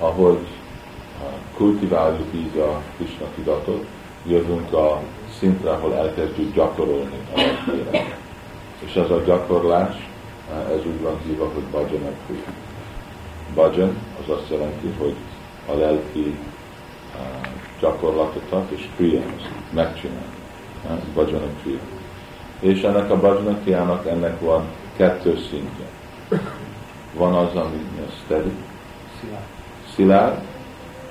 Ahogy 0.00 0.46
kultiváljuk 1.56 2.34
így 2.34 2.58
a 2.58 2.82
Krishna 2.96 3.26
tudatot, 3.34 3.86
jövünk 4.26 4.72
a 4.72 5.00
szintre, 5.38 5.70
ahol 5.70 5.94
elkezdjük 5.94 6.54
gyakorolni 6.54 7.18
a 7.34 7.40
lelki 7.40 8.14
És 8.78 8.94
ez 8.94 9.10
a 9.10 9.22
gyakorlás, 9.24 10.08
ez 10.70 10.86
úgy 10.86 11.00
van 11.00 11.18
hívva, 11.26 11.50
hogy 11.54 11.62
bhajan 11.62 12.14
kriya. 12.26 12.52
Bhajan 13.54 13.96
az 14.22 14.34
azt 14.36 14.50
jelenti, 14.50 14.94
hogy 14.98 15.14
a 15.66 15.72
lelki 15.72 16.38
gyakorlatokat 17.80 18.70
és 18.70 18.88
kriya, 18.96 19.22
megcsinálni. 19.70 20.36
Bhajan 21.12 21.56
kriya. 21.62 21.78
És 22.60 22.82
ennek 22.82 23.10
a 23.10 23.16
bhajan 23.16 23.60
ennek 24.06 24.40
van 24.40 24.64
kettő 24.96 25.38
szintje. 25.50 25.86
Van 27.14 27.34
az, 27.34 27.54
ami 27.54 27.86
steady, 28.24 28.52
szilárd, 29.98 30.40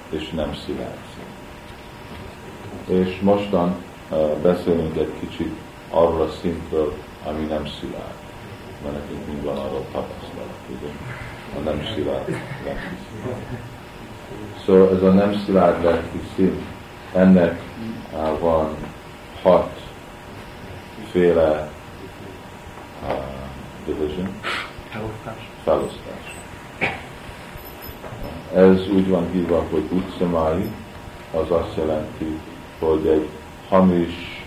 és 0.10 0.30
nem 0.30 0.56
szilárd 0.66 0.98
És 2.86 3.20
mostan 3.20 3.76
beszélünk 4.42 4.98
egy 4.98 5.14
kicsit 5.20 5.56
arról 5.90 6.22
a 6.22 6.32
szintről, 6.42 6.94
ami 7.26 7.46
nem 7.46 7.68
szilárd. 7.80 8.16
Mert 8.84 8.94
nekünk 8.94 9.28
mind 9.28 9.44
van 9.44 9.58
arról 9.58 9.86
tapasztalat, 9.92 10.60
ugye? 10.68 10.92
A 11.56 11.60
nem 11.60 11.88
szilárd 11.96 12.30
lelki 12.66 12.96
Szóval 14.66 14.96
ez 14.96 15.02
a 15.02 15.12
nem 15.12 15.42
szilárd 15.46 15.84
lelki 15.84 16.20
szint, 16.36 16.62
ennek 17.14 17.62
van 18.40 18.76
hat 19.42 19.82
féle 21.12 21.72
uh, 23.04 23.14
division, 23.86 24.42
felosztás. 25.64 26.17
Ez 28.58 28.90
úgy 28.90 29.10
van 29.10 29.32
hívva, 29.32 29.64
hogy 29.72 29.84
utcamai, 29.92 30.72
az 31.34 31.52
azt 31.52 31.76
jelenti, 31.76 32.40
hogy 32.80 33.08
egy 33.08 33.30
hamis 33.70 34.46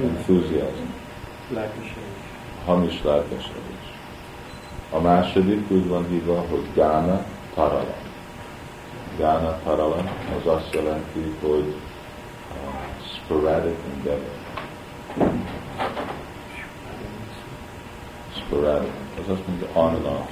enthusiasm. 0.03 0.89
Hamis 2.65 3.03
lelkesedés. 3.03 3.93
A 4.91 4.99
második 4.99 5.71
úgy 5.71 5.87
van 5.87 6.07
hívva, 6.07 6.45
hogy 6.49 6.67
gána 6.73 7.25
tarala. 7.53 7.95
Gána 9.17 9.59
tarala 9.63 10.03
az 10.39 10.53
azt 10.53 10.73
jelenti, 10.73 11.35
hogy 11.41 11.75
uh, 12.49 13.05
sporadic 13.25 13.77
endeavor 13.95 14.39
sporadic. 18.51 18.91
Az 19.19 19.29
azt 19.29 19.47
mondja 19.47 19.67
on 19.73 19.93
and 19.95 20.05
off. 20.05 20.29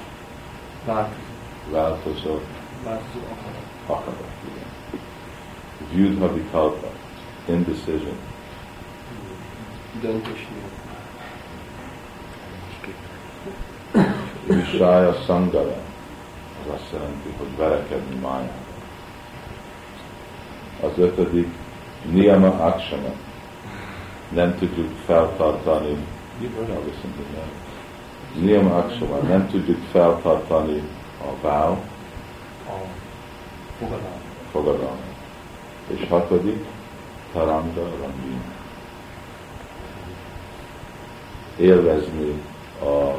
Változó. 1.72 2.40
Változó. 2.84 3.26
Akarat. 3.86 4.28
Vyudha 5.92 6.34
vikalpa. 6.34 6.88
Indecision. 7.46 8.18
Döntés 10.02 10.48
Visaya 14.46 15.14
Sangara. 15.14 15.78
Az 16.62 16.74
azt 16.74 16.92
jelenti, 16.92 17.34
hogy 17.38 17.58
verekedni 17.58 18.16
májában. 18.16 18.68
Az 20.82 20.92
ötödik 20.98 21.48
Niyama 22.12 22.48
Akshama. 22.48 23.12
Nem 24.30 24.58
tudjuk 24.58 24.90
feltartani. 25.06 25.98
You've 26.42 26.56
heard 26.56 26.70
all 26.70 26.82
this 26.82 27.04
in 27.04 27.69
the 28.34 28.42
Niyam 28.42 28.72
Aksama, 28.72 29.18
nem 29.18 29.48
tudjuk 29.48 29.84
feltartani 29.92 30.82
a 31.22 31.48
váw, 31.48 31.72
a 32.68 32.86
fogadalmat. 33.78 34.22
fogadalmat. 34.52 35.16
És 35.88 36.08
hatodik, 36.10 36.66
Taranga 37.34 37.82
Rambin. 37.82 38.42
Élvezni 41.58 42.42
a 42.82 43.14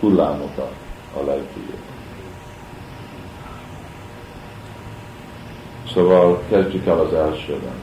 hullámokat 0.00 0.74
a 1.16 1.24
lelkügyet. 1.24 1.82
Szóval 5.92 6.42
kezdjük 6.48 6.86
el 6.86 6.98
az 6.98 7.12
elsőben. 7.12 7.82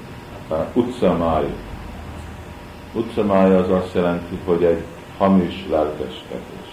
Utcamáj. 0.73 1.53
Utcamáj 2.93 3.55
az 3.55 3.69
azt 3.69 3.93
jelenti, 3.93 4.39
hogy 4.45 4.63
egy 4.63 4.83
hamis 5.17 5.65
lelkeskedés 5.69 6.72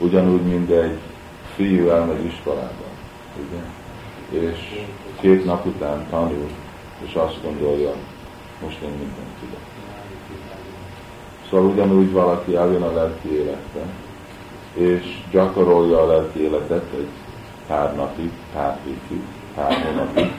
ugyanúgy, 0.00 0.42
mint 0.42 0.70
egy 0.70 0.98
fiú 1.54 1.88
elmegy 1.88 2.24
iskolába, 2.24 2.84
ugye? 3.36 3.62
és 4.30 4.86
két 5.20 5.44
nap 5.44 5.66
után 5.66 6.06
tanul, 6.10 6.48
és 7.06 7.14
azt 7.14 7.42
gondolja, 7.42 7.92
most 8.62 8.80
én 8.80 8.90
mindent 8.90 9.36
tudok. 9.40 9.60
Szóval 11.50 11.66
ugyanúgy 11.66 12.12
valaki 12.12 12.56
eljön 12.56 12.82
a 12.82 12.92
lelki 12.92 13.32
életbe, 13.32 13.80
és 14.72 15.18
gyakorolja 15.30 16.02
a 16.02 16.06
lelki 16.06 16.40
életet 16.40 16.92
egy 16.92 17.08
pár 17.66 17.96
napig, 17.96 18.30
pár 18.52 18.78
hétig, 18.84 19.22
pár 19.54 19.72
hónapig, 19.72 20.32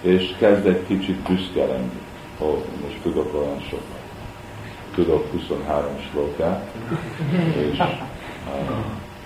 és 0.00 0.34
kezd 0.38 0.66
egy 0.66 0.86
kicsit 0.86 1.16
büszke 1.16 1.64
lenni. 1.64 2.00
Ó, 2.40 2.64
most 2.82 3.00
tudok 3.02 3.34
olyan 3.34 3.60
sokat. 3.60 4.02
Tudok 4.94 5.30
23 5.30 5.98
slókát, 6.10 6.74
és 7.70 7.78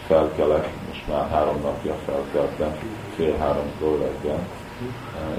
felkelek, 0.06 0.68
most 0.88 1.08
már 1.08 1.28
három 1.30 1.60
napja 1.62 1.94
felkeltem, 2.06 2.74
fél 3.16 3.36
háromkor 3.36 3.98
reggel, 3.98 4.46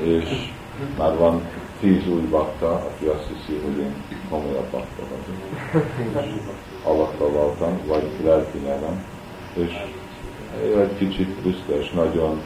és 0.01 0.51
már 0.97 1.17
van 1.17 1.41
tíz 1.79 2.07
új 2.07 2.21
bakta, 2.21 2.73
aki 2.73 3.05
azt 3.05 3.27
hiszi, 3.27 3.59
hogy 3.59 3.77
én 3.77 4.03
komolyabb 4.29 4.69
bakta 4.71 5.03
vagyok. 5.09 5.75
Alakra 6.83 7.29
voltam, 7.29 7.79
vagy 7.87 8.09
lelki 8.23 8.57
nevem, 8.57 9.05
és 9.53 9.71
egy 10.77 10.97
kicsit 10.97 11.41
büszke, 11.41 11.79
és 11.79 11.91
nagyon 11.91 12.41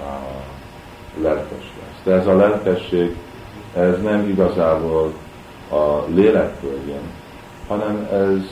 uh, 0.00 1.22
lelkes 1.22 1.72
lesz. 1.80 2.02
De 2.04 2.12
ez 2.12 2.26
a 2.26 2.36
lelkesség, 2.36 3.16
ez 3.74 4.02
nem 4.02 4.28
igazából 4.28 5.12
a 5.70 6.04
lélektől 6.14 6.78
jön, 6.86 7.12
hanem 7.68 8.08
ez 8.12 8.42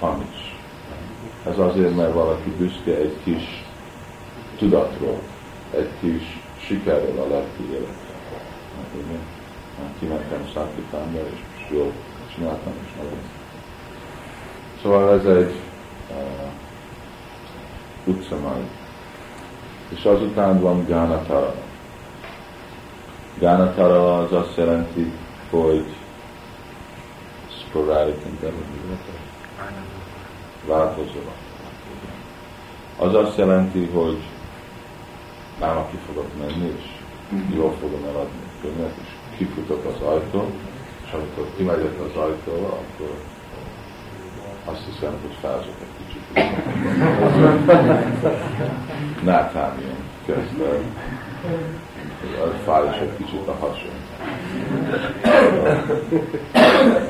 hamis. 0.00 0.35
Ez 1.48 1.58
azért, 1.58 1.96
mert 1.96 2.12
valaki 2.12 2.50
büszke 2.50 2.96
egy 2.96 3.16
kis 3.24 3.64
tudatról, 4.58 5.18
egy 5.70 5.90
kis 6.00 6.22
sikerről 6.58 7.18
a 7.18 7.28
lelki 7.28 7.62
életre. 7.70 8.14
Hát, 8.76 9.04
hát 9.78 9.94
kimentem 9.98 10.50
Szákitánba, 10.54 11.18
és 11.18 11.70
jól 11.70 11.92
csináltam, 12.34 12.72
és 12.84 12.96
nagyon. 12.96 13.18
Szóval 14.82 15.18
ez 15.18 15.24
egy 15.24 15.54
uh, 16.10 18.14
utcamai. 18.14 18.68
És 19.88 20.04
azután 20.04 20.60
van 20.60 20.86
Gánatara. 20.86 21.54
Gánatara 23.38 24.18
az 24.18 24.32
azt 24.32 24.56
jelenti, 24.56 25.12
hogy 25.50 25.84
sporadic 27.68 28.24
endeavor, 28.24 28.64
változó. 30.66 31.20
Az 32.98 33.14
azt 33.14 33.36
jelenti, 33.36 33.84
hogy 33.84 34.18
már 35.60 35.86
ki 35.90 35.96
fogok 36.06 36.28
menni, 36.38 36.72
és 36.76 36.84
jól 37.54 37.74
fogom 37.80 38.04
eladni 38.04 38.38
a 38.44 38.60
könyvet, 38.60 38.96
és 39.02 39.08
kifutok 39.36 39.84
az 39.84 40.06
ajtó, 40.06 40.50
és 41.04 41.12
amikor 41.12 41.50
kimegyek 41.56 42.00
az 42.00 42.16
ajtóba, 42.22 42.66
akkor 42.66 43.14
azt 44.64 44.84
hiszem, 44.90 45.12
hogy 45.22 45.36
fázok 45.40 45.74
egy 45.80 45.94
kicsit. 45.98 46.24
Náthám 49.22 49.80
jön, 49.80 49.96
kezd 50.26 50.60
el. 50.60 50.80
Fáj 52.64 52.88
is 52.88 52.96
egy 53.00 53.16
kicsit 53.16 53.46
a 53.48 53.54
hasom. 53.60 54.05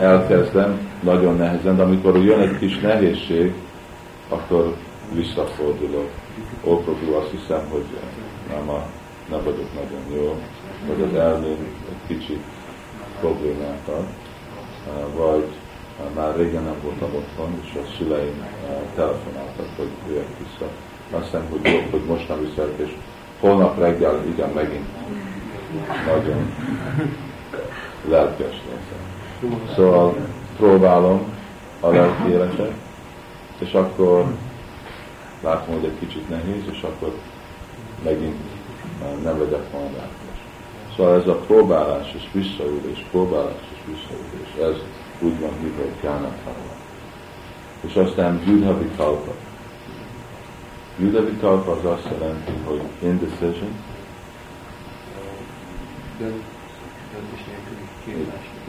Elkezdem, 0.00 0.88
nagyon 1.02 1.36
nehezen, 1.36 1.76
de 1.76 1.82
amikor 1.82 2.16
jön 2.16 2.40
egy 2.40 2.58
kis 2.58 2.78
nehézség, 2.78 3.52
akkor 4.28 4.74
visszafordulok. 5.14 6.10
Ó, 6.64 6.80
Prabhu, 6.80 7.12
azt 7.12 7.30
hiszem, 7.30 7.68
hogy 7.70 7.84
nem, 8.48 8.68
a, 8.68 8.82
nem 9.30 9.40
vagyok 9.44 9.74
nagyon 9.74 10.02
jó, 10.14 10.40
vagy 10.86 11.02
az 11.10 11.18
elmém 11.18 11.56
egy 11.88 12.16
kicsit 12.16 12.42
problémát 13.20 13.88
ad, 13.88 14.06
vagy 15.16 15.46
már 16.14 16.36
régen 16.36 16.62
nem 16.62 16.76
voltam 16.82 17.14
otthon, 17.14 17.60
és 17.64 17.74
a 17.74 17.96
szüleim 17.98 18.46
telefonáltak, 18.94 19.68
hogy 19.76 19.90
jöjjek 20.08 20.38
vissza. 20.38 20.70
Azt 21.10 21.24
hiszem, 21.24 21.46
hogy 21.50 21.72
jobb, 21.72 21.90
hogy 21.90 22.04
most 22.04 22.28
nem 22.28 22.40
viszek, 22.40 22.72
és 22.76 22.96
holnap 23.40 23.78
reggel 23.78 24.24
igen 24.26 24.50
megint 24.54 24.86
nagyon 26.06 26.52
lelkes 28.08 28.62
leszek. 28.70 29.74
Szóval 29.74 30.16
próbálom 30.56 31.34
a 31.80 31.88
lelki 31.88 32.28
életet, 32.30 32.72
és 33.58 33.72
akkor 33.72 34.24
látom, 35.42 35.74
hogy 35.74 35.84
egy 35.84 35.98
kicsit 35.98 36.28
nehéz, 36.28 36.62
és 36.70 36.82
akkor 36.82 37.14
megint 38.04 38.36
nem 39.22 39.38
vegyek 39.38 39.72
majd 39.72 39.94
át. 40.00 40.10
Szóval 40.96 41.20
ez 41.20 41.26
a 41.26 41.34
próbálás 41.34 42.14
és 42.14 42.28
visszaülés, 42.32 43.06
próbálás 43.10 43.62
és 43.72 43.78
visszaülés, 43.84 44.74
ez 44.74 44.82
úgy 45.20 45.40
van 45.40 45.50
hívva, 45.60 45.82
hogy 45.82 46.00
Gánatára. 46.02 46.74
És 47.80 47.94
aztán 47.94 48.42
Judha 48.46 48.78
Vikalpa. 48.78 49.32
Judha 50.98 51.24
Vikalpa 51.24 51.70
az 51.72 51.84
azt 51.84 52.08
jelenti, 52.18 52.52
hogy 52.64 52.80
indecision. 53.02 53.74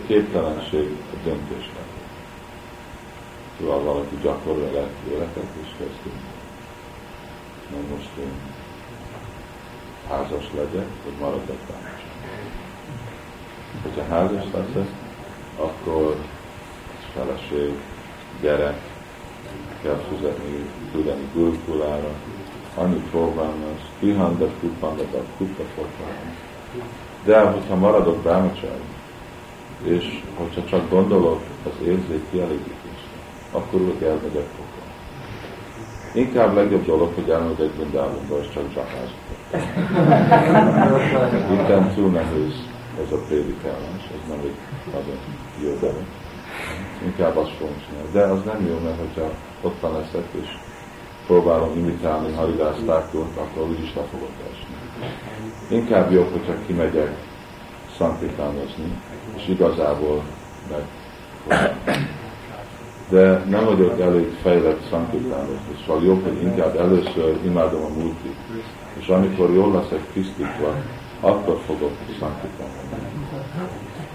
Képtelenség 0.07 0.97
a 1.13 1.15
döntésnek. 1.23 1.85
Szóval 3.59 3.83
valaki 3.83 4.15
gyakorolja 4.21 4.71
lelki 4.71 5.11
életet, 5.11 5.47
és 5.61 5.67
kezdi. 5.77 6.11
Na 7.71 7.95
most 7.95 8.09
én 8.19 8.31
házas 10.09 10.51
legyek, 10.53 10.87
vagy 11.03 11.13
maradok 11.19 11.59
táncsán. 11.67 12.15
Hogyha 13.83 14.15
házas 14.15 14.45
leszek, 14.53 14.89
akkor 15.57 16.15
feleség, 17.13 17.73
gyerek, 18.41 18.81
kell 19.81 20.03
fizetni, 20.09 20.69
tudni 20.91 21.29
gulkulára, 21.33 22.11
annyi 22.75 23.01
próbálom 23.09 23.63
az, 23.75 23.81
pihandat, 23.99 24.53
kupandat, 24.59 25.25
kutta 25.37 25.63
De 25.63 27.06
hogyha 27.35 27.75
maradok 27.75 28.17
bámacsári, 28.23 28.87
és 29.83 30.21
hogyha 30.37 30.63
csak 30.69 30.89
gondolok 30.89 31.41
az 31.63 31.87
érzék 31.87 32.29
kielégítésre, 32.31 33.17
akkor 33.51 33.81
úgy 33.81 34.03
elmegyek 34.03 34.47
pokol. 34.57 34.85
Inkább 36.13 36.55
legjobb 36.55 36.85
dolog, 36.85 37.11
hogy 37.15 37.29
elmegyek 37.29 37.69
Brindávonba, 37.69 38.39
és 38.39 38.49
csak 38.53 38.63
zsakázok. 38.73 39.25
Itten 41.53 41.93
túl 41.95 42.09
nehéz 42.09 42.53
ez 43.05 43.11
a 43.11 43.17
prédikálás, 43.27 44.03
ez 44.13 44.29
nem 44.29 44.39
egy 44.43 44.55
nagyon 44.93 45.17
jó 45.63 45.77
dolog. 45.79 46.03
Inkább 47.05 47.37
azt 47.37 47.51
fogom 47.57 47.75
csinálni. 47.87 48.09
De 48.11 48.21
az 48.21 48.39
nem 48.45 48.67
jó, 48.67 48.79
mert 48.83 48.99
hogyha 48.99 49.29
ott 49.61 49.79
van 49.79 49.93
leszek, 49.93 50.25
és 50.41 50.47
próbálom 51.27 51.77
imitálni 51.77 52.33
Haridász 52.33 52.81
Thakur-t, 52.85 53.37
akkor 53.37 53.69
úgyis 53.69 53.95
le 53.95 54.01
fogok 54.11 54.31
esni. 54.51 54.75
Inkább 55.77 56.11
jobb, 56.11 56.31
hogyha 56.31 56.53
kimegyek 56.65 57.17
szantitánozni, 57.97 59.01
és 59.35 59.47
igazából 59.47 60.23
meg 60.69 60.83
de 63.09 63.43
nem 63.49 63.65
vagyok 63.65 63.99
elég 63.99 64.31
fejlett 64.41 64.87
szantitánozni, 64.89 65.77
szóval 65.85 66.03
jobb, 66.03 66.23
hogy 66.23 66.41
inkább 66.41 66.75
először 66.75 67.39
imádom 67.45 67.83
a 67.83 67.87
múltit, 67.87 68.35
és 68.99 69.07
amikor 69.07 69.53
jól 69.53 69.71
leszek 69.71 70.11
tisztítva, 70.13 70.73
akkor 71.19 71.59
fogok 71.65 71.91
szantitánozni. 72.19 73.27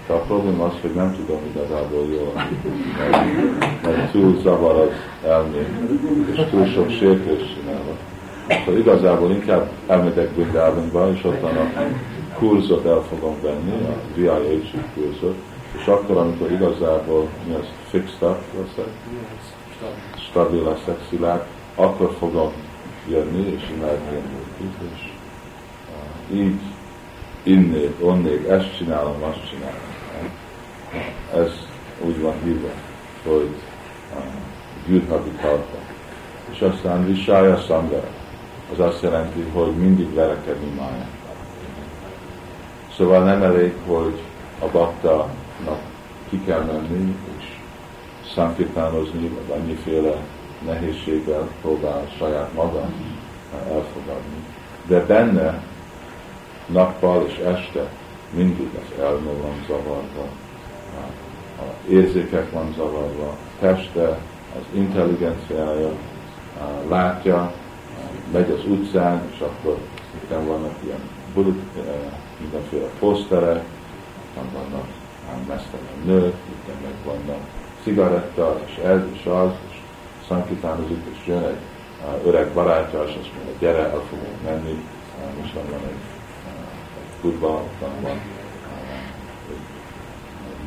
De 0.07 0.13
a 0.13 0.19
probléma 0.19 0.65
az, 0.65 0.73
hogy 0.81 0.93
nem 0.93 1.15
tudom 1.15 1.39
igazából 1.53 2.05
jól, 2.11 2.33
mert, 2.33 3.81
mert 3.83 4.11
túl 4.11 4.39
zavar 4.41 4.75
az 4.75 5.29
elmém, 5.29 5.99
és 6.31 6.41
túl 6.49 6.65
sok 6.65 6.89
sértés 6.89 7.53
csinálok. 7.53 7.97
Szóval 8.65 8.79
igazából 8.79 9.31
inkább 9.31 9.69
elmegyek 9.87 10.29
Brindávonba, 10.29 11.11
és 11.13 11.23
ott 11.23 11.43
a 11.43 11.69
kurzot 12.37 12.85
el 12.85 13.03
fogom 13.09 13.35
venni, 13.41 13.71
a 13.71 13.95
VIH 14.15 14.73
kurzot, 14.93 15.35
és 15.77 15.85
akkor, 15.85 16.17
amikor 16.17 16.51
igazából 16.51 17.27
mi 17.47 17.53
az 17.53 17.67
fixed 17.89 18.29
up 18.29 18.37
leszek, 18.57 18.91
stabil 20.29 20.63
leszek, 20.63 20.97
szilárd, 21.09 21.43
akkor 21.75 22.15
fogom 22.19 22.51
jönni 23.09 23.47
és 23.47 23.69
imádni 23.75 24.21
és 24.93 25.11
így 26.33 26.61
innék, 27.43 27.95
onnék, 27.99 28.47
ezt 28.47 28.77
csinálom, 28.77 29.23
azt 29.23 29.49
csinálom. 29.49 29.92
Ez 31.35 31.51
úgy 32.01 32.21
van 32.21 32.33
hívva, 32.43 32.69
hogy 33.23 33.49
gyűrhabi 34.87 35.29
tarta. 35.29 35.77
És 36.51 36.61
aztán 36.61 37.05
visája 37.05 37.57
szangara. 37.57 38.07
Az 38.71 38.79
azt 38.79 39.01
jelenti, 39.01 39.41
hogy 39.53 39.71
mindig 39.75 40.13
verekedni 40.13 40.73
máját. 40.77 41.09
Szóval 42.97 43.23
nem 43.23 43.43
elég, 43.43 43.73
hogy 43.85 44.21
a 44.59 44.65
baktának 44.71 45.81
ki 46.29 46.43
kell 46.45 46.61
menni, 46.61 47.15
és 47.37 47.45
szankirtánozni, 48.33 49.27
vagy 49.27 49.59
annyiféle 49.59 50.15
nehézséggel 50.65 51.49
próbál 51.61 52.07
saját 52.17 52.53
maga 52.53 52.89
elfogadni. 53.53 54.45
De 54.87 55.05
benne 55.05 55.63
nappal 56.65 57.25
és 57.27 57.37
este 57.37 57.89
mindig 58.29 58.69
az 58.75 59.19
van 59.23 59.63
zavarva, 59.67 60.27
a 61.59 61.89
érzékek 61.89 62.51
van 62.51 62.73
zavarva, 62.75 63.27
a 63.27 63.37
teste, 63.59 64.07
az 64.55 64.63
intelligenciája 64.73 65.91
látja, 66.89 67.53
megy 68.31 68.51
az 68.51 68.65
utcán, 68.65 69.21
és 69.33 69.39
akkor 69.39 69.77
itt 70.15 70.29
vannak 70.29 70.75
ilyen 70.83 71.09
bulit, 71.33 71.61
mindenféle 72.39 72.87
poszterek, 72.99 73.63
itt 74.23 74.51
vannak 74.53 74.87
mesztelen 75.47 76.01
nők, 76.05 76.33
itt 76.49 76.81
meg 76.81 76.93
vannak 77.05 77.41
cigaretta, 77.83 78.59
és 78.65 78.75
ez, 78.75 79.01
és 79.13 79.25
az, 79.25 79.51
és 79.69 79.77
szankitánozik, 80.27 81.01
és 81.11 81.27
jön 81.27 81.43
egy 81.43 81.57
öreg 82.25 82.53
barátja, 82.53 83.03
és 83.03 83.15
azt 83.19 83.33
mondja, 83.35 83.53
gyere, 83.59 83.79
el 83.79 84.01
fogunk 84.09 84.43
menni, 84.43 84.83
most 85.41 85.53
van 85.53 85.63
egy, 85.63 86.03
futball, 87.21 87.51
ott 87.51 87.79
van 87.79 88.19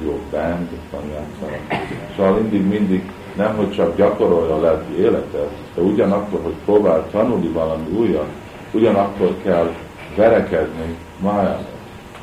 jó 0.05 0.21
band, 0.31 0.69
van 0.91 1.03
játszanak. 1.09 1.85
Szóval 2.17 2.33
mindig, 2.33 2.67
mindig 2.67 3.11
nem, 3.37 3.57
hogy 3.57 3.71
csak 3.73 3.97
gyakorolja 3.97 4.55
a 4.55 4.61
lelki 4.61 4.99
életet, 4.99 5.51
de 5.75 5.81
ugyanakkor, 5.81 6.41
hogy 6.43 6.55
próbál 6.65 7.07
tanulni 7.11 7.49
valami 7.49 7.89
újat, 7.91 8.29
ugyanakkor 8.73 9.37
kell 9.43 9.73
verekedni 10.17 10.97
májának. 11.19 11.75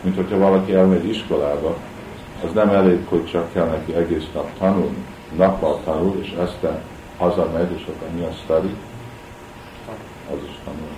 Mint 0.02 0.16
hogyha 0.16 0.38
valaki 0.38 0.74
elmegy 0.74 1.08
iskolába, 1.08 1.78
az 2.44 2.54
nem 2.54 2.70
elég, 2.70 3.06
hogy 3.10 3.26
csak 3.26 3.52
kell 3.54 3.66
neki 3.66 3.96
egész 3.96 4.28
nap 4.34 4.58
tanulni. 4.58 5.06
Nappal 5.38 5.80
tanul, 5.84 6.18
és 6.22 6.34
aztán 6.38 6.82
hazamegy, 7.18 7.72
és 7.72 7.84
akkor 7.88 8.08
mi 8.16 8.22
a 8.22 8.32
study? 8.44 8.76
Az 10.32 10.38
is 10.48 10.60
tanul. 10.64 10.90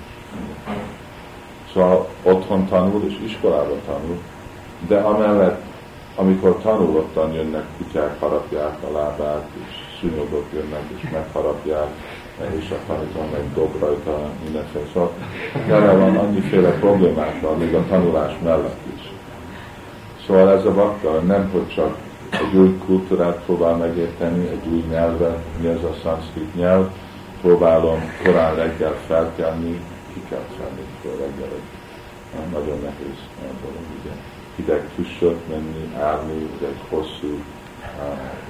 Szóval 1.74 2.08
otthon 2.24 2.66
tanul, 2.66 3.04
és 3.08 3.16
iskolában 3.26 3.80
tanul, 3.86 4.18
de 4.88 4.98
amellett, 4.98 5.62
amikor 6.16 6.62
tanul, 6.62 6.96
ottan 6.96 7.34
jönnek 7.34 7.66
kutyák, 7.78 8.20
harapják 8.20 8.78
a 8.84 8.92
lábát, 8.92 9.50
és 9.54 9.76
szúnyogok 10.00 10.46
jönnek, 10.54 10.84
és 10.96 11.10
megharapják, 11.12 11.90
és 12.60 12.70
a 12.72 12.76
tanítom 12.88 13.30
meg 13.32 13.54
dob 13.54 13.80
rajta 13.80 14.30
mindenféle. 14.44 14.86
Szóval 14.94 15.14
tele 15.68 15.92
van 15.92 16.18
annyiféle 16.18 16.70
problémákkal, 16.70 17.56
még 17.56 17.74
a 17.74 17.86
tanulás 17.90 18.34
mellett 18.44 18.80
is. 18.96 19.12
Szóval 20.26 20.52
ez 20.52 20.66
a 20.66 20.74
vakka 20.74 21.12
nem, 21.12 21.50
hogy 21.52 21.68
csak 21.68 21.98
egy 22.32 22.58
új 22.58 22.78
kultúrát 22.86 23.42
próbál 23.46 23.76
megérteni, 23.76 24.48
egy 24.48 24.68
új 24.72 24.84
nyelvet, 24.90 25.44
mi 25.62 25.68
ez 25.68 25.84
a 25.84 25.96
szanszkrit 26.04 26.56
nyelv, 26.56 26.90
próbálom 27.42 28.12
korán 28.24 28.56
reggel 28.56 28.96
felkelni, 29.08 29.82
ki 30.14 30.22
kell 30.30 30.46
felni 30.58 30.82
fel 31.02 31.12
reggel, 31.12 31.50
egy 31.54 32.52
nagyon 32.52 32.80
nehéz 32.82 33.20
dolog, 33.62 33.86
ugye. 34.02 34.35
Hideg 34.56 34.90
tüssöt 34.96 35.50
menni, 35.50 35.96
állni, 36.00 36.50
egy 36.62 36.80
hosszú 36.90 37.44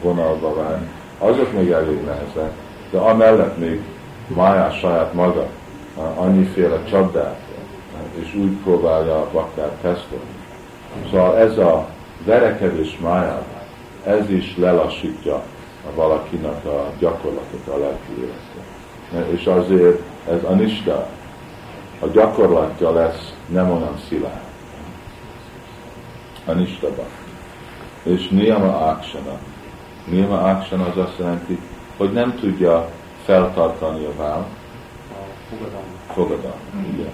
vonalba 0.02 0.54
válni, 0.54 0.90
azok 1.18 1.54
még 1.54 1.70
elég 1.70 2.04
nehezek, 2.04 2.52
de 2.92 2.98
amellett 2.98 3.58
még 3.58 3.82
májás 4.28 4.80
saját 4.80 5.14
maga, 5.14 5.48
annyiféle 6.16 6.84
csapdát, 6.84 7.40
és 8.14 8.36
úgy 8.36 8.52
próbálja 8.64 9.28
akár 9.32 9.70
tesztelni. 9.82 10.36
Szóval 11.10 11.38
ez 11.38 11.58
a 11.58 11.88
verekedés 12.26 12.98
májában, 13.02 13.44
ez 14.06 14.30
is 14.30 14.58
lelassítja 14.58 15.36
a 15.90 15.96
valakinek 15.96 16.66
a 16.66 16.92
gyakorlatot 17.00 17.68
a 17.68 17.78
lelki 17.78 18.12
életet. 18.18 19.32
És 19.32 19.46
azért 19.46 20.02
ez 20.30 20.44
anista, 20.44 21.08
a 22.00 22.08
gyakorlatja 22.08 22.92
lesz 22.92 23.34
nem 23.48 23.72
olyan 23.72 23.98
szilárd. 24.08 24.45
Anistaba. 26.46 27.04
És 28.04 28.28
niyama 28.28 28.88
aksana. 28.88 29.40
Niyama 30.06 30.42
aksana 30.42 30.86
az 30.86 30.98
azt 30.98 31.18
jelenti, 31.20 31.60
hogy 31.98 32.12
nem 32.12 32.36
tudja 32.40 32.90
feltartani 33.26 34.06
a 34.06 34.16
vál. 34.18 34.48
Fogadalmat. 35.50 36.00
Fogadalmat, 36.08 36.94
igen. 36.94 37.14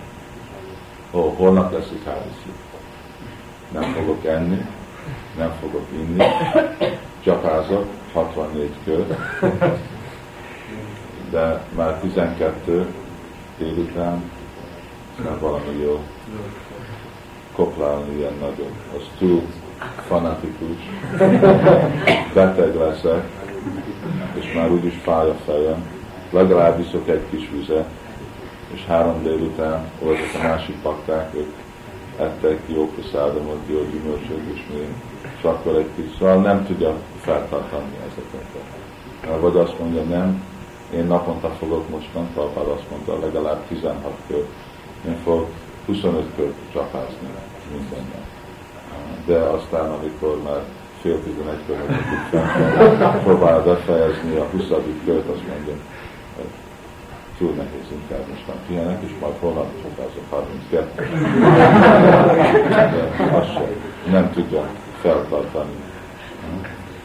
Ó, 1.12 1.34
holnap 1.38 1.72
lesz 1.72 1.90
egy 1.90 2.04
házasság. 2.06 2.54
Nem 3.72 3.94
fogok 3.94 4.26
enni, 4.26 4.66
nem 5.38 5.52
fogok 5.60 5.88
inni, 5.92 6.24
csapázok, 7.24 7.86
64 8.14 8.70
kör, 8.84 9.18
de 11.30 11.64
már 11.76 12.00
12 12.00 12.94
délután, 13.58 14.32
már 15.24 15.40
valami 15.40 15.82
jó 15.82 16.04
koplálni 17.56 18.18
ilyen 18.18 18.34
nagyon, 18.40 18.72
az 18.98 19.04
túl 19.18 19.42
fanatikus, 20.08 20.78
beteg 22.34 22.76
leszek, 22.76 23.24
és 24.34 24.54
már 24.54 24.72
úgyis 24.72 25.00
fáj 25.04 25.30
a 25.30 25.36
fejem, 25.46 25.90
legalább 26.30 26.80
iszok 26.80 27.08
egy 27.08 27.24
kis 27.30 27.50
vizet, 27.50 27.88
és 28.74 28.86
három 28.86 29.24
délután 29.24 29.90
voltak 30.00 30.30
a 30.40 30.48
másik 30.48 30.82
pakták, 30.82 31.36
ők 31.36 31.54
ettek 32.20 32.60
jó 32.68 32.88
prasádamot, 32.88 33.60
jó 33.68 33.80
gyümölcsöt, 33.92 34.54
és 34.54 34.62
még, 34.74 34.88
és 35.38 35.44
akkor 35.44 35.76
egy 35.76 35.90
kis, 35.96 36.18
szóval 36.18 36.42
nem 36.42 36.66
tudja 36.66 36.96
feltartani 37.22 37.98
ezeket. 38.08 39.42
Vagy 39.42 39.56
azt 39.56 39.80
mondja, 39.80 40.04
nem, 40.04 40.44
én 40.94 41.06
naponta 41.06 41.50
fogok 41.50 41.90
mostan, 41.90 42.28
Prabhupád 42.34 42.68
azt 42.68 42.90
mondta, 42.90 43.20
legalább 43.20 43.68
16 43.68 44.14
kör. 44.28 44.46
Én 45.08 45.18
fogok 45.24 45.50
25 45.86 46.26
kört 46.36 46.54
csapázni 46.74 47.28
minden 47.72 48.06
nap. 48.14 48.26
De 49.26 49.38
aztán, 49.38 49.92
amikor 49.92 50.42
már 50.44 50.62
fél 51.02 51.20
tizenegy 51.24 51.62
próbál 53.24 53.64
befejezni 53.64 54.36
a 54.36 54.46
20. 54.52 54.64
kört, 55.06 55.28
azt 55.30 55.48
mondja, 55.48 55.74
túl 57.38 57.52
nehéz, 57.52 57.86
inkább 57.92 58.28
most 58.30 58.48
már 58.48 58.58
pihenek, 58.68 59.02
és 59.04 59.12
majd 59.22 59.34
holnap 59.40 59.68
csapázok 59.82 60.24
32. 60.30 61.10
De 63.18 63.38
azt 63.38 63.54
sem, 63.54 63.64
nem 64.12 64.32
tudja 64.32 64.68
feltartani. 65.02 65.72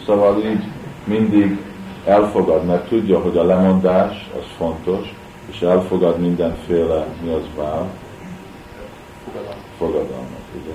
Szóval 0.07 0.45
így 0.45 0.65
mindig 1.05 1.59
elfogad, 2.05 2.65
mert 2.65 2.89
tudja, 2.89 3.21
hogy 3.21 3.37
a 3.37 3.45
lemondás 3.45 4.31
az 4.39 4.45
fontos, 4.57 5.15
és 5.51 5.61
elfogad 5.61 6.21
mindenféle, 6.21 7.07
mi 7.23 7.33
az 7.33 7.45
vál? 7.57 7.89
Fogadalmat, 9.79 10.47
ugye? 10.63 10.75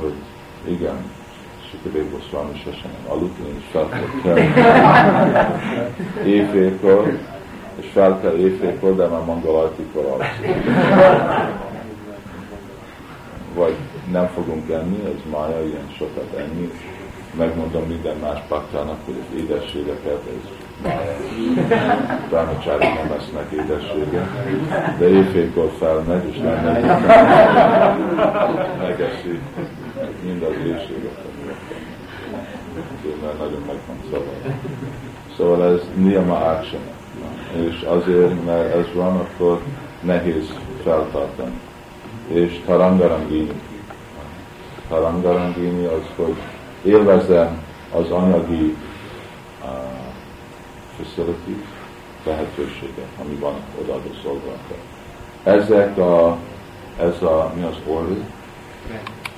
Hogy 0.00 0.14
igen, 0.68 1.10
Sikadev 1.70 2.10
Goswami 2.10 2.58
sosem 2.58 2.90
nem 3.02 3.12
aludt, 3.12 3.38
én 3.38 3.56
is 3.56 3.64
fel 3.70 3.88
kell 3.88 4.36
éjfélkor, 6.34 7.18
és 7.80 7.86
fel 7.92 8.20
kell 8.20 8.36
éjfélkor, 8.36 8.96
de 8.96 9.06
már 9.06 9.24
mangalartikor 9.24 10.04
alszik. 10.04 10.64
Vagy 13.54 13.74
nem 14.10 14.26
fogunk 14.26 14.70
enni, 14.70 15.04
ez 15.04 15.30
mája, 15.30 15.64
ilyen 15.64 15.90
sokat 15.98 16.32
enni, 16.36 16.70
megmondom 17.36 17.86
minden 17.86 18.16
más 18.16 18.38
paktának, 18.48 18.98
hogy 19.04 19.24
az 19.28 19.38
édességeket, 19.38 20.22
ez 20.26 20.65
Brahmacsári 22.28 22.86
nem 22.86 23.18
esznek 23.18 23.50
édességet, 23.52 24.28
de 24.98 25.08
éjfélkor 25.08 25.72
felmegy, 25.78 26.28
és 26.28 26.36
nem 26.36 26.64
megy, 26.64 26.84
megeszi 28.78 29.40
mind 30.24 30.42
az 30.42 30.56
éjséget, 30.64 31.24
mert 33.22 33.38
nagyon 33.38 33.62
meg 33.66 33.76
van 33.86 33.96
szabad. 34.10 34.54
Szóval 35.36 35.72
ez 35.72 35.80
niyama 35.94 36.36
action. 36.36 36.82
És 37.52 37.82
azért, 37.82 38.44
mert 38.44 38.74
ez 38.74 38.86
van, 38.94 39.16
akkor 39.16 39.60
nehéz 40.00 40.50
feltartani. 40.82 41.60
És 42.26 42.60
tarangarangini. 42.66 43.60
Tarangarangini 44.88 45.84
az, 45.84 46.02
hogy 46.16 46.34
élvezem 46.82 47.62
az 47.92 48.10
anyagi 48.10 48.76
facility, 50.96 51.64
lehetőséget, 52.24 53.08
ami 53.20 53.34
van 53.34 53.54
odaadó 53.80 54.10
szolgálatok. 54.22 54.78
Ezek 55.42 55.98
a, 55.98 56.36
ez 57.00 57.22
a, 57.22 57.52
mi 57.54 57.62
az 57.62 57.76
order? 57.86 58.24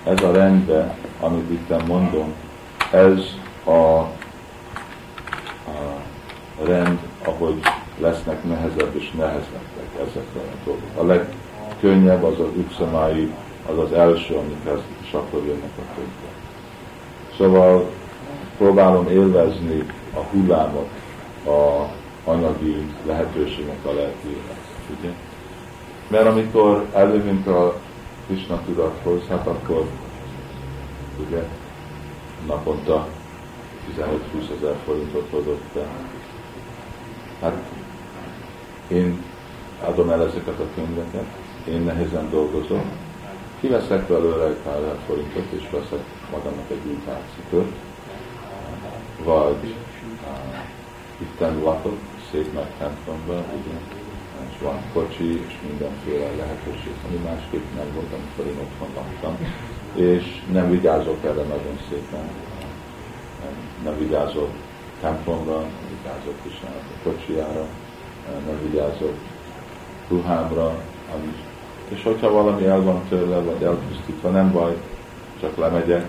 Ez 0.05 0.23
a 0.23 0.33
rendbe, 0.33 0.97
amit 1.21 1.51
itt 1.51 1.87
mondom, 1.87 2.35
ez 2.93 3.19
a, 3.65 3.71
a 3.71 4.11
rend, 6.65 6.99
ahogy 7.25 7.61
lesznek 7.99 8.45
nehezebb 8.45 8.95
és 8.95 9.11
nehezebbek 9.11 10.09
ezek 10.09 10.27
a 10.35 10.39
dolgok. 10.65 10.91
A 10.97 11.05
legkönnyebb 11.05 12.23
az 12.23 12.41
az 12.41 12.49
utcamái, 12.57 13.33
az 13.67 13.79
az 13.79 13.93
első, 13.93 14.35
amikhez, 14.35 14.81
és 15.03 15.13
akkor 15.13 15.43
jönnek 15.47 15.71
a 15.79 15.83
többiek. 15.95 16.37
Szóval 17.37 17.91
próbálom 18.57 19.09
élvezni 19.09 19.87
a 20.15 20.19
hullámot, 20.19 20.89
a 21.47 21.89
anyagi 22.25 22.95
lehetőségnek 23.07 23.85
a 23.85 23.93
lelki 23.93 24.37
ugye? 24.99 25.13
Mert 26.09 26.27
amikor 26.27 26.87
elővünk 26.95 27.47
a 27.47 27.81
Krishna 28.27 28.63
tudathoz, 28.65 29.27
hát 29.29 29.47
akkor 29.47 29.89
ugye 31.27 31.43
naponta 32.47 33.09
15-20 33.97 34.07
ezer 34.59 34.77
forintot 34.85 35.29
hozott 35.31 35.65
be. 35.75 35.87
Hát 37.41 37.57
én 38.89 39.23
adom 39.85 40.11
el 40.11 40.23
ezeket 40.23 40.61
a 40.61 40.75
könyveket, 40.75 41.27
én 41.69 41.81
nehezen 41.81 42.31
dolgozom, 42.31 42.91
kiveszek 43.61 44.07
belőle 44.07 44.45
egy 44.47 44.57
pár 44.65 44.97
forintot, 45.07 45.51
és 45.51 45.69
veszek 45.71 46.05
magamnak 46.31 46.71
egy 46.71 46.87
új 46.87 46.99
párcipőt, 47.05 47.73
vagy 49.25 49.75
itten 51.19 51.59
lakok, 51.63 51.99
szép 52.31 52.53
nagy 52.53 52.73
templomban, 52.79 53.45
ugye, 53.59 53.79
és 54.51 54.63
van 54.63 54.81
kocsi, 54.93 55.47
és 55.47 55.55
mindenféle 55.69 56.31
lehetőség, 56.37 56.93
ami 57.07 57.17
másképp 57.17 57.67
nem 57.77 57.87
volt, 57.95 58.13
amikor 58.13 58.53
én 58.53 58.59
otthon 58.59 58.89
laktam, 58.95 59.37
és 59.95 60.43
nem 60.53 60.71
vigyázok 60.71 61.25
erre 61.25 61.43
nagyon 61.43 61.79
szépen, 61.89 62.25
nem, 63.43 63.55
nem 63.85 63.99
vigyázok 63.99 64.51
templomra, 65.01 65.61
nem 65.61 65.89
vigyázok 65.97 66.39
is 66.43 66.61
a 66.63 67.03
kocsijára, 67.03 67.67
nem 68.47 68.59
vigyázok 68.63 69.15
ruhámra, 70.09 70.83
ami 71.15 71.35
és 71.89 72.03
hogyha 72.03 72.31
valami 72.31 72.65
el 72.65 72.83
van 72.83 73.03
tőle, 73.09 73.39
vagy 73.39 73.63
elpusztítva, 73.63 74.31
nem 74.31 74.53
baj, 74.53 74.77
csak 75.41 75.57
lemegyek, 75.57 76.07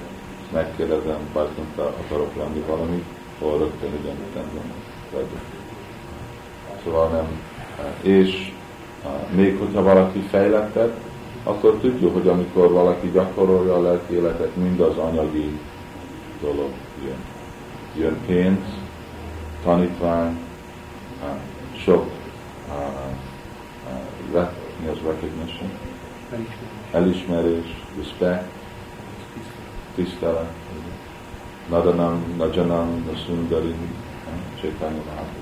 megkérdezem, 0.54 1.30
bajtunk 1.34 1.78
akarok 1.78 2.36
lenni 2.36 2.64
valami, 2.68 3.04
hol 3.40 3.58
rögtön 3.58 3.90
ugyanígy 4.02 4.34
van. 4.34 4.89
Szóval 6.84 7.10
nem. 7.10 7.42
És 8.02 8.52
még 9.36 9.58
hogyha 9.58 9.84
valaki 9.84 10.20
fejlettebb, 10.20 10.94
akkor 11.44 11.78
tudjuk, 11.82 12.14
hogy 12.14 12.28
amikor 12.28 12.72
valaki 12.72 13.12
gyakorolja 13.12 13.76
a 13.76 13.82
lelki 13.82 14.14
életet, 14.14 14.56
mind 14.56 14.80
az 14.80 14.98
anyagi 14.98 15.60
dolog 16.42 16.72
jön. 17.06 17.24
Jön 17.96 18.18
pénz, 18.26 18.66
tanítvány, 19.64 20.40
sok 21.78 22.06
mi 24.82 24.88
az 24.88 24.98
recognition? 25.06 25.70
Elismerés, 26.92 27.86
respect, 27.98 28.44
tisztelet. 29.96 30.54
Nadanam, 31.70 32.34
Najanam, 32.38 33.06
Nasundari, 33.12 33.76
Mahaprabhu. 34.64 35.40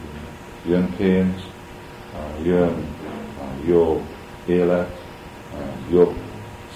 Jön 0.65 0.95
pénz, 0.97 1.41
jön 2.43 2.85
jó 3.65 4.01
élet, 4.45 5.01
jó 5.89 6.13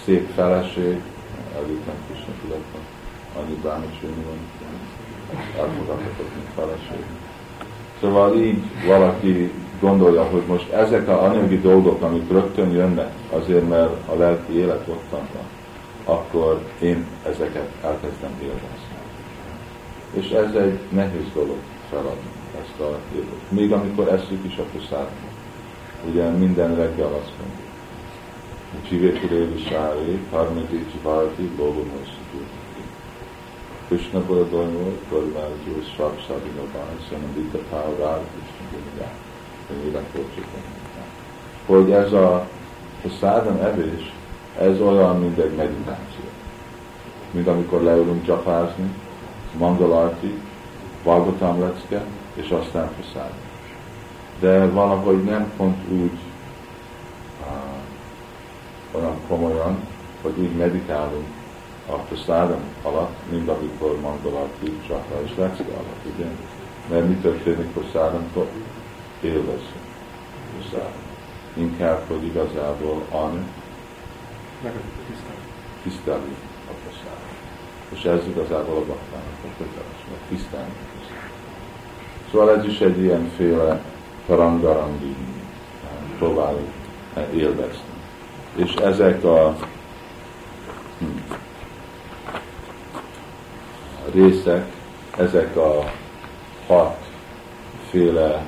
szép 0.06 0.30
feleség, 0.36 1.02
elvittem 1.56 1.94
Krishna 2.08 2.34
tudatban, 2.42 2.82
annyi 3.38 3.54
bánacsőni 3.64 4.24
van, 4.26 4.38
elfogadhatok, 5.58 6.36
mint 6.36 6.50
feleség. 6.56 7.06
Szóval 8.00 8.36
így 8.36 8.64
valaki 8.88 9.52
gondolja, 9.80 10.24
hogy 10.24 10.44
most 10.48 10.72
ezek 10.72 11.08
a 11.08 11.24
anyagi 11.24 11.60
dolgok, 11.60 12.02
amik 12.02 12.32
rögtön 12.32 12.72
jönnek, 12.72 13.14
azért 13.30 13.70
mert 13.70 14.08
a 14.08 14.16
lelki 14.16 14.58
élet 14.58 14.88
ott 14.88 15.10
van, 15.10 15.28
akkor 16.06 16.62
én 16.80 17.06
ezeket 17.26 17.70
elkezdem 17.84 18.40
élvezni. 18.42 19.00
És 20.14 20.30
ez 20.30 20.54
egy 20.54 20.80
nehéz 20.90 21.34
dolog 21.34 21.58
feladni 21.92 22.32
ezt 22.62 22.80
a 22.80 23.00
életet. 23.16 23.52
Még 23.52 23.72
amikor 23.72 24.08
eszük 24.08 24.46
is 24.46 24.58
a 24.58 24.64
puszát. 24.64 25.12
ugye 26.10 26.30
minden 26.30 26.76
reggel 26.76 27.14
azt 27.22 27.34
mondjuk. 27.40 27.70
Csivéturévi 28.88 29.64
sári, 29.70 30.20
harmadi 30.32 30.86
csivárti, 30.92 31.50
lógomos 31.58 32.08
Krishna 33.88 34.26
Borodonyo, 34.26 34.92
Gorivágyó, 35.10 35.82
Sarksadina 35.96 36.62
Bány, 36.74 37.24
Vita 37.36 37.58
Párár, 37.70 38.20
Krishna 38.32 38.66
Gunigán, 38.72 39.14
hogy 41.66 41.92
ez 41.92 42.14
a, 42.14 42.36
a 43.04 43.10
szádam 43.20 43.60
evés, 43.62 44.14
ez 44.60 44.80
olyan, 44.82 45.20
mint 45.20 45.38
egy 45.38 45.56
meditáció. 45.56 46.24
Mint 47.32 47.48
amikor 47.48 47.82
leülünk 47.82 48.26
csapázni, 48.26 48.96
mangalarti, 49.58 50.40
Bhagavatam 51.04 51.60
lecke, 51.60 52.04
és 52.34 52.50
aztán 52.50 52.92
faszád. 53.02 53.32
De 54.40 54.66
valahogy 54.66 55.24
nem 55.24 55.52
pont 55.58 55.78
úgy 55.90 56.20
olyan 58.92 59.16
komolyan, 59.28 59.88
hogy 60.22 60.34
úgy 60.38 60.56
meditálunk 60.56 61.28
a 61.88 61.94
prasádam 61.96 62.62
alatt, 62.84 63.16
mint 63.30 63.50
amikor 63.50 64.00
mangalarti, 64.00 64.80
csakra 64.88 65.22
és 65.24 65.32
lecke 65.38 65.64
alatt, 65.74 66.06
ugye? 66.16 66.26
Mert 66.90 67.08
mi 67.08 67.16
történik 67.16 67.72
prasádamkor? 67.72 68.48
Élvezünk 69.22 69.90
prasádam. 70.60 71.10
Inkább, 71.54 72.08
hogy 72.08 72.24
igazából 72.24 73.06
an 73.12 73.48
tisztelni 75.84 76.36
a 76.70 76.74
prasádam. 76.84 77.31
És 77.94 78.04
ez 78.04 78.28
igazából 78.28 78.76
a 78.76 78.86
baktának 78.86 79.40
a 79.44 79.48
köteles, 79.58 80.06
mert 80.10 80.22
tisztelni 80.30 80.74
Szóval 82.32 82.58
ez 82.58 82.66
is 82.66 82.80
egy 82.80 83.00
ilyenféle 83.00 83.82
karangarangi 84.28 85.16
próbáljuk 86.18 86.70
élvezni. 87.34 87.92
És 88.56 88.74
ezek 88.74 89.24
a 89.24 89.56
hm, 91.00 91.06
részek, 94.14 94.66
ezek 95.18 95.56
a 95.56 95.92
hatféle 96.68 98.46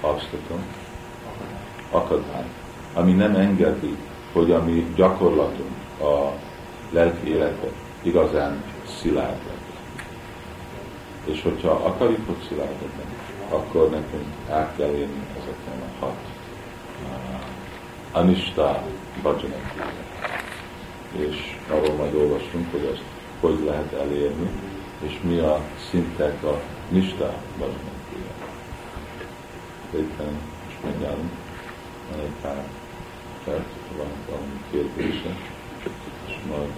obstacle, 0.00 0.56
akadály, 1.90 2.46
ami 2.94 3.12
nem 3.12 3.34
engedi, 3.34 3.96
hogy 4.32 4.50
a 4.50 4.62
mi 4.62 4.92
gyakorlatunk 4.94 6.00
a 6.00 6.32
lelki 6.90 7.28
életet 7.28 7.74
igazán 8.02 8.62
szilárd 9.00 9.52
és 11.24 11.42
hogyha 11.42 11.70
akarjuk, 11.70 12.26
hogy 12.26 12.46
szilárd 12.48 12.76
akkor 13.48 13.90
nekünk 13.90 14.26
át 14.50 14.76
kell 14.76 14.90
élni 14.90 15.26
ezeken 15.36 15.82
a 15.82 16.04
hat 16.04 16.16
uh, 17.02 17.40
anista 18.12 18.82
bhajanak. 19.22 19.92
És 21.12 21.58
arról 21.70 21.96
majd 21.96 22.14
olvasunk, 22.14 22.70
hogy 22.70 22.90
ezt 22.92 23.02
hogy 23.40 23.64
lehet 23.64 23.92
elérni, 23.92 24.50
és 25.00 25.20
mi 25.22 25.38
a 25.38 25.60
szintek 25.90 26.42
a 26.42 26.60
nista 26.88 27.34
bhajanak. 27.56 27.80
Éppen 29.94 30.40
most 30.64 30.82
megjárunk, 30.84 31.30
van 32.10 32.20
egy 32.20 32.32
pár 32.42 32.64
perc, 33.44 33.66
van 33.96 34.06
valami 34.30 34.60
kérdése, 34.70 35.36
és 36.26 36.34
majd 36.48 36.72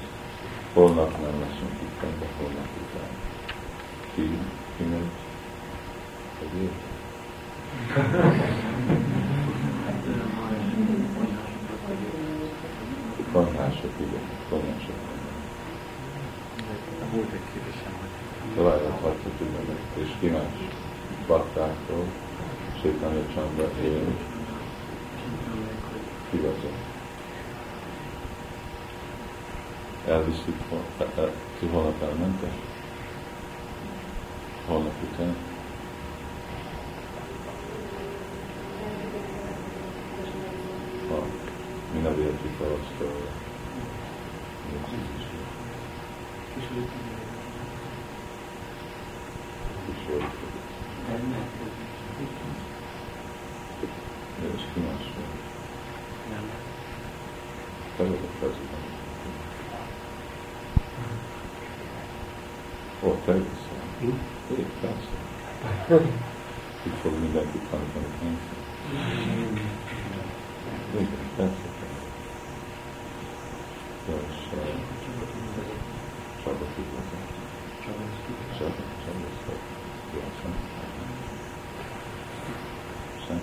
holnap 0.72 1.10
nem 1.10 1.40
leszünk 1.40 1.82
itt, 1.82 2.00
de 2.00 2.26
holnap 2.38 2.68
után 2.82 3.10
ki, 4.14 4.38
ki 4.76 4.82
megy 4.82 5.10
egyéb. 6.42 6.72
Konyhások, 13.32 13.90
igen, 14.00 14.22
konyhások. 14.48 14.94
Volt 17.12 17.32
egy 17.32 17.40
kérdésem, 17.52 17.92
hogy... 18.00 18.54
Továbbra 18.54 18.90
hagyhatjuk 19.02 19.52
meg, 19.52 19.76
és 19.94 20.10
ki 20.20 20.26
más? 20.28 20.42
Baktáktól, 21.26 22.04
Sétanya 22.80 23.34
Csanda 23.34 23.70
él. 23.82 24.04
Ki 24.06 24.33
az 26.42 26.70
Elviszik, 30.06 30.56
ti 31.58 31.66
holnap 31.66 32.02
elmentek? 32.02 32.52
holnap 34.66 35.02
után. 35.02 35.36
Ha 41.08 41.26
mi 41.92 41.98
nem 41.98 42.20
értjük 42.20 42.60
el 42.60 42.72
azt 42.72 43.00
a 43.00 43.32
Ez 54.44 54.60
ki 54.74 54.80
más 54.80 55.12
van? 55.16 55.42
Te 57.96 58.02
vagy 58.04 58.18
a 58.22 58.38
prezident. 58.38 58.94
Ó, 63.02 63.20
te 63.24 63.32
jössz. 63.32 63.74
Elég 64.50 64.66
persze. 64.80 66.04
Így 66.86 66.92
fog 67.02 67.12
mindenki 67.20 67.58
tanítani 67.70 68.06
pénzt. 68.20 68.48
Igen, 70.94 71.08
persze. 71.36 71.68
Jó, 74.08 74.20
és 74.30 74.36
Csaba 76.44 76.66
tudod. 76.74 77.08
Csaba, 77.84 78.04
Csaba, 78.58 78.82
Csaba, 79.04 79.54
Jó, 80.14 80.20
szem. 80.42 80.54
Szem. 83.26 83.40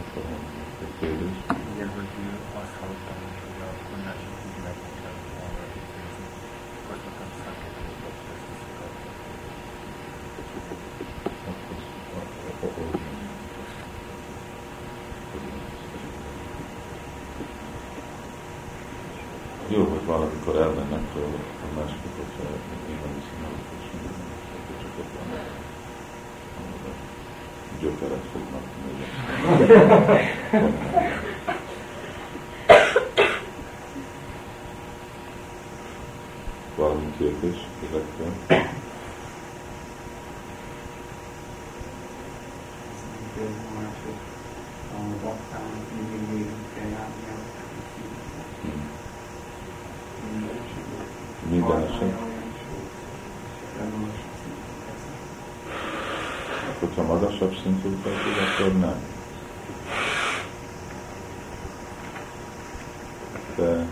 Akkor 0.00 0.22
van 0.22 0.40
egy 0.82 0.98
kérdés. 1.00 1.36
Igen, 1.74 1.88
hogy 1.88 2.06
azt 2.60 2.74
hallottam, 2.80 3.16
hogy 3.22 3.62
a 3.62 3.70
konyhások 3.88 4.36
úgy 4.46 4.58
megmondják 4.66 5.18
arra, 5.44 5.64
hogy 5.72 5.86
folytatnak 6.86 7.30
számítógépet, 7.42 8.16
ezt 8.32 8.46
hiszik 8.48 8.78
a 8.84 9.02
Jó, 19.74 19.84
hogy 19.84 20.04
valamikor 20.04 20.56
elmennek 20.56 21.12
tőle, 21.14 21.26
a 21.26 21.66
másikat, 21.74 22.12
hogyha 22.16 22.42
én 22.88 22.96
el, 23.02 23.08
hogy 23.12 23.24
sem 23.28 23.40
akkor 23.44 24.76
csak 24.82 24.92
ott 24.98 25.12
van. 25.18 25.28
Gyökeret 27.80 28.24
fognak 28.32 28.64
még. 28.84 28.98
Valami 36.76 37.12
kérdés 37.18 37.58
ezekkel? 37.88 38.60
Minden 51.52 51.82
eset. 51.82 52.18
Hogyha 56.78 57.02
magasabb 57.02 57.56
szintű 57.62 57.88
tartod, 58.02 58.32
akkor 58.48 58.78
nem. 58.78 59.04
De 63.56 63.86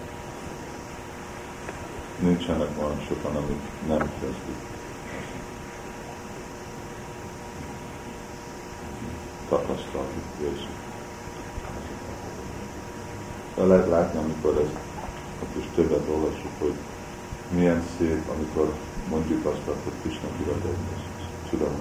nincsenek 2.18 2.68
olyan 2.78 3.00
sokan, 3.08 3.36
amik 3.36 3.60
nem 3.86 3.98
kezdik. 3.98 4.56
Tapasztaljuk 9.48 10.24
érzük. 10.42 10.80
De 13.54 13.59
lehet 13.70 13.88
látni, 13.88 14.18
amikor 14.18 14.52
ezt 14.64 14.78
ott 15.42 15.54
is 15.62 15.66
többet 15.74 16.08
olvasjuk, 16.14 16.54
hogy 16.58 16.74
milyen 17.56 17.82
szép, 17.98 18.22
amikor 18.34 18.74
mondjuk 19.10 19.46
azt, 19.46 19.64
hogy 19.84 19.92
Krishna 20.02 20.28
Biradegnes, 20.38 21.02
tudom, 21.50 21.74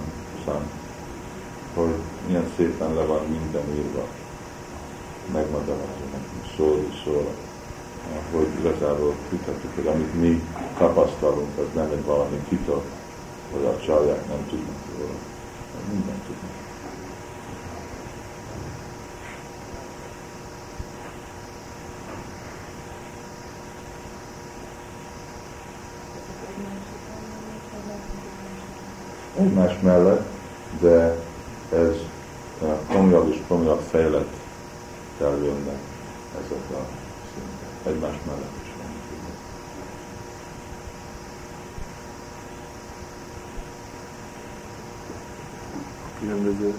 szám, 0.46 0.64
hogy 1.74 1.96
milyen 2.28 2.48
szépen 2.58 2.94
le 2.94 3.04
van 3.04 3.22
minden 3.30 3.68
írva, 3.76 4.06
megmagyarázva 5.34 6.08
nekünk, 6.12 6.46
szól 6.58 6.78
és 6.90 7.02
szól 7.04 7.28
hogy 8.32 8.48
igazából 8.60 9.16
tudhatjuk, 9.30 9.76
hogy 9.76 9.88
amit 9.88 10.20
mi 10.22 10.44
tapasztalunk, 10.78 11.58
az 11.58 11.66
nem 11.74 11.90
egy 11.92 12.06
valami 12.06 12.38
titok, 12.50 12.84
hogy 13.52 13.66
a 13.66 13.80
csalják 13.86 14.28
nem 14.28 14.48
tudnak 14.50 14.84
róla. 14.98 15.14
Minden 15.92 16.22
tudnak. 16.26 16.60
Egymás 29.40 29.80
mellett, 29.82 30.28
de 30.80 31.16
ez 31.74 31.96
komolyabb 32.88 33.32
és 33.32 33.42
komolyabb 33.48 33.80
fejlett 33.80 34.34
jönnek 35.20 35.80
ezek 36.36 36.64
a 36.72 36.86
szintek. 37.34 37.70
Egymás 37.86 38.16
mellett 38.26 38.56
is 38.64 38.72
van. 38.78 38.92
Különböző 46.20 46.74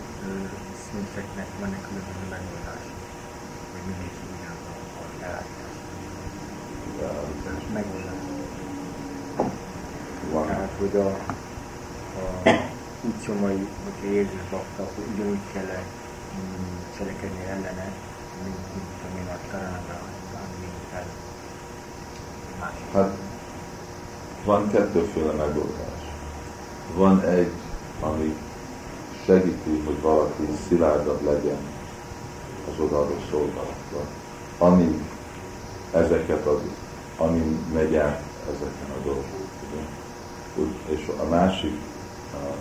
szinteknek 0.91 1.47
vannak 1.61 1.83
különböző 1.89 2.25
megoldás, 2.31 2.85
hogy 3.73 3.83
mindig 3.87 4.13
ugyanaz 4.37 4.65
a 4.69 5.25
ellátás. 5.25 5.75
Megoldás. 7.73 8.23
Van. 10.33 10.47
Tehát, 10.47 10.71
hogy 10.79 10.97
a, 10.97 11.17
a 13.03 13.07
útszomai, 13.07 13.69
hogyha 13.85 14.15
érzés 14.15 14.49
bakta, 14.51 14.83
akkor 14.83 15.05
ugyanúgy 15.15 15.39
kell 15.53 15.63
mm, 15.63 16.77
cselekedni 16.99 17.45
ellene, 17.45 17.93
mint, 18.45 18.57
mint 18.75 19.01
ami 19.11 19.29
a 19.29 19.39
Karanada, 19.51 19.99
ami. 20.35 20.67
Hát 22.93 23.11
van 24.45 24.71
kettőféle 24.71 25.33
megoldás. 25.33 26.03
Van 26.95 27.21
egy, 27.21 27.53
ami 28.01 28.37
segíti, 29.25 29.83
hogy 29.85 30.01
valaki 30.01 30.49
szilárdabb 30.69 31.25
legyen 31.25 31.59
az 32.73 32.81
odaadó 32.81 33.17
szolgálatban. 33.31 34.07
Amíg 34.59 35.03
ezeket 35.93 36.47
az, 36.47 36.61
amin 37.17 37.67
megy 37.73 37.97
át 37.97 38.23
ezeken 38.47 38.91
a 38.99 39.05
dolgok. 39.05 39.25
ugye. 39.71 39.83
Úgy, 40.57 40.75
és 40.87 41.11
a 41.21 41.29
másik 41.29 41.79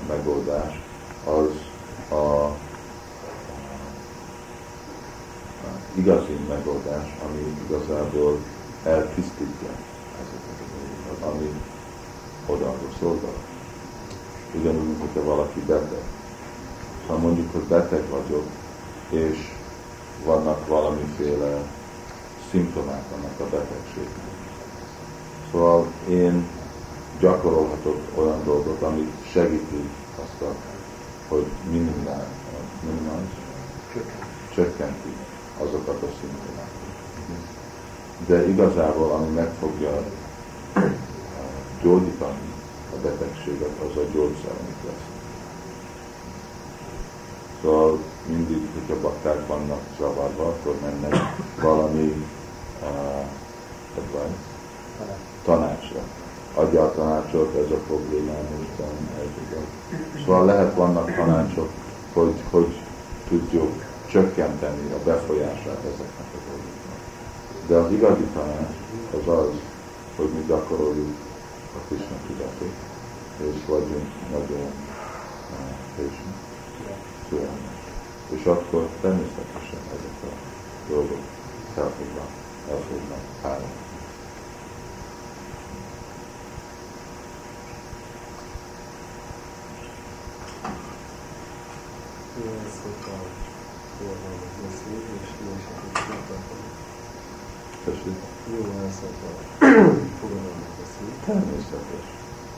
megoldás 0.07 0.81
az 1.25 1.49
a, 2.09 2.45
a, 2.45 2.55
igazi 5.93 6.37
megoldás, 6.47 7.15
ami 7.25 7.55
igazából 7.67 8.37
eltisztítja 8.83 9.69
ezeket 10.21 10.59
ami 11.21 11.49
odaadó 12.45 12.87
szolgálat. 12.99 13.47
Ugyanúgy, 14.53 14.85
mint 14.85 14.99
hogyha 14.99 15.23
valaki 15.23 15.59
beteg. 15.59 16.03
Ha 17.07 17.17
mondjuk, 17.17 17.51
hogy 17.51 17.63
beteg 17.63 18.03
vagyok, 18.09 18.45
és 19.09 19.37
vannak 20.25 20.67
valamiféle 20.67 21.61
szimptomák 22.51 23.03
annak 23.15 23.39
a 23.39 23.43
betegségnek. 23.43 24.27
Szóval 25.51 25.87
én 26.09 26.47
gyakorolhatok 27.19 28.01
olyan 28.15 28.43
dolgot, 28.43 28.81
amit 28.81 29.11
segíti 29.31 29.89
azt, 30.23 30.41
a, 30.41 30.53
hogy 31.27 31.45
minimál, 31.71 32.27
minimális, 32.85 33.31
csökkenti 34.53 35.13
azokat 35.57 36.01
a 36.01 36.07
szimptomákat. 36.19 36.69
De 38.27 38.47
igazából, 38.47 39.11
ami 39.11 39.27
meg 39.27 39.49
fogja 39.59 40.03
eh, 40.73 40.83
gyógyítani 41.81 42.53
a 42.93 42.99
betegséget, 43.01 43.79
az 43.79 43.97
a 43.97 44.05
gyógyszer, 44.13 44.51
amit 44.51 44.83
lesz. 44.85 45.17
Szóval 47.61 47.99
mindig, 48.25 48.67
hogyha 48.73 49.01
bakták 49.01 49.47
vannak 49.47 49.81
zavarva, 49.97 50.47
akkor 50.47 50.75
mennek 50.81 51.15
valami 51.61 52.25
uh, 52.81 53.25
advice, 53.97 55.17
tanácsra. 55.43 55.99
Adja 56.59 56.83
a 56.83 56.91
tanácsot, 56.91 57.55
ez 57.55 57.71
a 57.71 57.79
problémám, 57.87 58.45
Isten, 58.61 58.95
ez 59.23 59.33
igaz. 59.45 59.69
Szóval 60.25 60.45
lehet 60.45 60.75
vannak 60.75 61.15
tanácsok, 61.15 61.69
hogy, 62.13 62.33
hogy 62.49 62.81
tudjuk 63.27 63.83
csökkenteni 64.11 64.91
a 64.91 65.03
befolyását 65.05 65.81
ezeknek 65.93 66.29
a 66.37 66.39
dolgoknak. 66.47 67.01
De 67.67 67.75
az 67.75 67.91
igazi 67.91 68.27
tanács 68.33 68.75
az 69.19 69.33
az, 69.33 69.53
hogy 70.15 70.29
mi 70.35 70.43
gyakoroljuk 70.47 71.15
a 71.75 71.79
Krishna 71.87 72.17
tudatot, 72.27 72.75
és 73.37 73.65
vagyunk 73.67 74.09
nagyon 74.31 74.71
patient, 75.95 76.39
türelmes. 77.29 77.79
És 78.29 78.45
akkor 78.45 78.87
természetesen 79.01 79.81
ezek 79.95 80.31
a 80.31 80.33
dolgok 80.89 81.23
el 81.77 81.91
fognak, 81.97 82.31
el 82.69 82.79
fognak 82.89 83.23
állni. 83.41 83.88
Forgalmat 93.97 94.53
beszél, 94.63 95.01
és 95.21 95.29
jó 95.43 95.51
is 95.59 95.65
akarok 95.71 96.59
Tessék, 97.83 98.19
Jó 98.51 98.59
lesz, 98.81 98.99
hogyha 99.05 99.31
fogalmat 100.19 100.69
beszél, 100.79 101.11
természetes. 101.25 102.05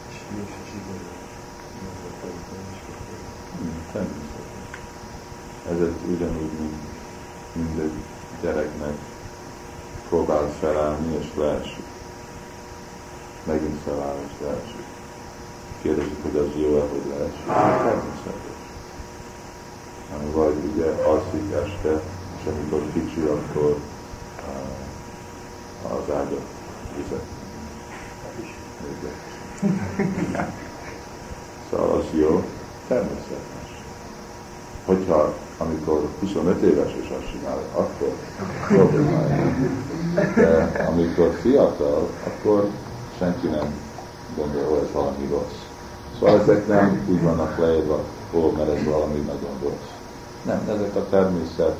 és 0.09 0.17
megtartani 1.83 2.65
is 2.73 2.79
Hmm, 3.57 3.79
Természetes. 3.91 4.69
Ez 5.71 5.79
egy 5.87 5.99
ugyanúgy, 6.13 6.51
mint 6.59 6.81
mindegy 7.53 7.97
gyereknek 8.41 8.95
próbál 10.09 10.49
felállni 10.59 11.15
és 11.19 11.27
leesik. 11.35 11.85
Megint 13.43 13.79
feláll 13.83 14.17
és 14.27 14.33
leesik. 14.45 14.85
Kérdezik, 15.81 16.21
hogy 16.21 16.35
az 16.37 16.49
jó-e, 16.55 16.81
hogy 16.81 17.05
leesik. 17.09 17.45
Természetes. 17.45 18.40
Vagy 20.33 20.55
ugye 20.73 20.85
alszik 20.85 21.51
este, 21.51 22.01
és 22.39 22.45
amikor 22.45 22.91
kicsi, 22.93 23.19
akkor 23.19 23.77
uh, 24.47 25.93
az 25.93 26.15
ágyat 26.15 26.45
vizet. 26.95 27.25
Szóval 31.69 31.97
az 31.97 32.05
jó, 32.19 32.43
természetes. 32.87 33.83
Hogyha 34.85 35.33
amikor 35.57 36.07
25 36.19 36.61
éves 36.61 36.91
és 37.01 37.09
azt 37.17 37.31
csinálja, 37.31 37.65
akkor 37.71 38.13
problémája. 38.67 39.55
De 40.35 40.85
amikor 40.87 41.33
fiatal, 41.41 42.09
akkor 42.27 42.69
senki 43.17 43.47
nem 43.47 43.73
gondolja, 44.35 44.67
hogy 44.67 44.79
ez 44.83 44.91
valami 44.93 45.27
rossz. 45.29 45.61
Szóval 46.19 46.39
ezek 46.39 46.67
nem 46.67 47.05
úgy 47.09 47.21
vannak 47.21 47.57
leírva, 47.57 48.03
ó, 48.33 48.51
mert 48.51 48.77
ez 48.77 48.83
valami 48.83 49.19
nagyon 49.19 49.57
rossz. 49.63 50.00
Nem, 50.45 50.69
ezek 50.69 50.95
a 50.95 51.09
természet 51.09 51.75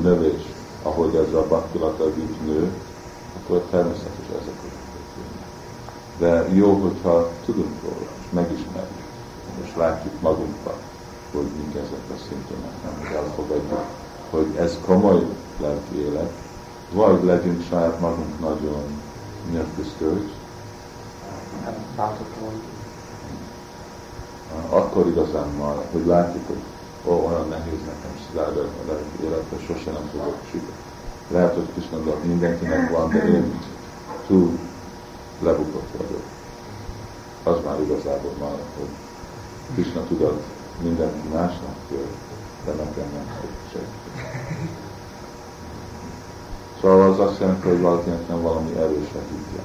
növés, 0.00 0.42
ahogy 0.82 1.14
ez 1.14 1.32
a 1.32 1.46
baktilata 1.48 2.08
így 2.08 2.36
nő, 2.44 2.72
akkor 3.36 3.62
természetes 3.70 4.26
ezek 4.40 4.54
a. 4.54 4.86
De 6.18 6.48
jó, 6.52 6.72
hogyha 6.72 7.30
tudunk 7.44 7.82
róla, 7.82 8.10
és 8.20 8.26
megismerjük, 8.30 9.06
és 9.64 9.76
látjuk 9.76 10.20
magunkban, 10.20 10.74
hogy 11.32 11.46
mik 11.56 11.74
ezek 11.74 12.04
a 12.14 12.18
szimptomák, 12.28 12.72
nem 12.82 13.16
elfogadjuk, 13.16 13.84
hogy 14.30 14.56
ez 14.56 14.78
komoly 14.84 15.26
lelki 15.60 15.96
élet, 15.96 16.32
vagy 16.92 17.24
legyünk 17.24 17.64
saját 17.68 18.00
magunk 18.00 18.40
nagyon 18.40 19.02
discouraged, 19.76 20.36
akkor 24.68 25.06
igazán 25.06 25.48
már, 25.48 25.88
hogy 25.92 26.06
látjuk, 26.06 26.46
hogy 26.46 26.62
ó, 27.08 27.26
olyan 27.26 27.48
nehéz 27.48 27.80
nekem 27.86 28.12
szilárd 28.26 28.56
a 28.56 28.64
lelki 28.86 29.24
életben, 29.24 29.60
sose 29.66 29.90
nem 29.90 30.08
fogok 30.12 30.40
sikerülni. 30.44 30.86
Lehet, 31.30 31.54
hogy 31.54 31.68
Krishna 31.72 31.98
mindenkinek 32.22 32.90
van, 32.90 33.10
de 33.10 33.28
én 33.28 33.60
túl 34.26 34.58
lebukott 35.42 35.90
vagyok. 35.96 36.22
Az 37.42 37.64
már 37.64 37.80
igazából 37.80 38.32
már, 38.40 38.58
hogy 38.78 38.88
Krishna 39.74 40.06
tudat 40.06 40.42
mindenki 40.82 41.28
másnak 41.28 41.76
jön, 41.90 42.10
de 42.64 42.70
nekem 42.70 43.08
nem 43.12 43.26
fog 43.40 43.50
segíteni. 43.72 44.70
Szóval 46.80 47.10
az 47.12 47.18
azt 47.18 47.40
jelenti, 47.40 47.68
hogy 47.68 47.80
valakinek 47.80 48.28
nem 48.28 48.42
valami 48.42 48.76
erőse 48.76 49.20
hitje. 49.30 49.62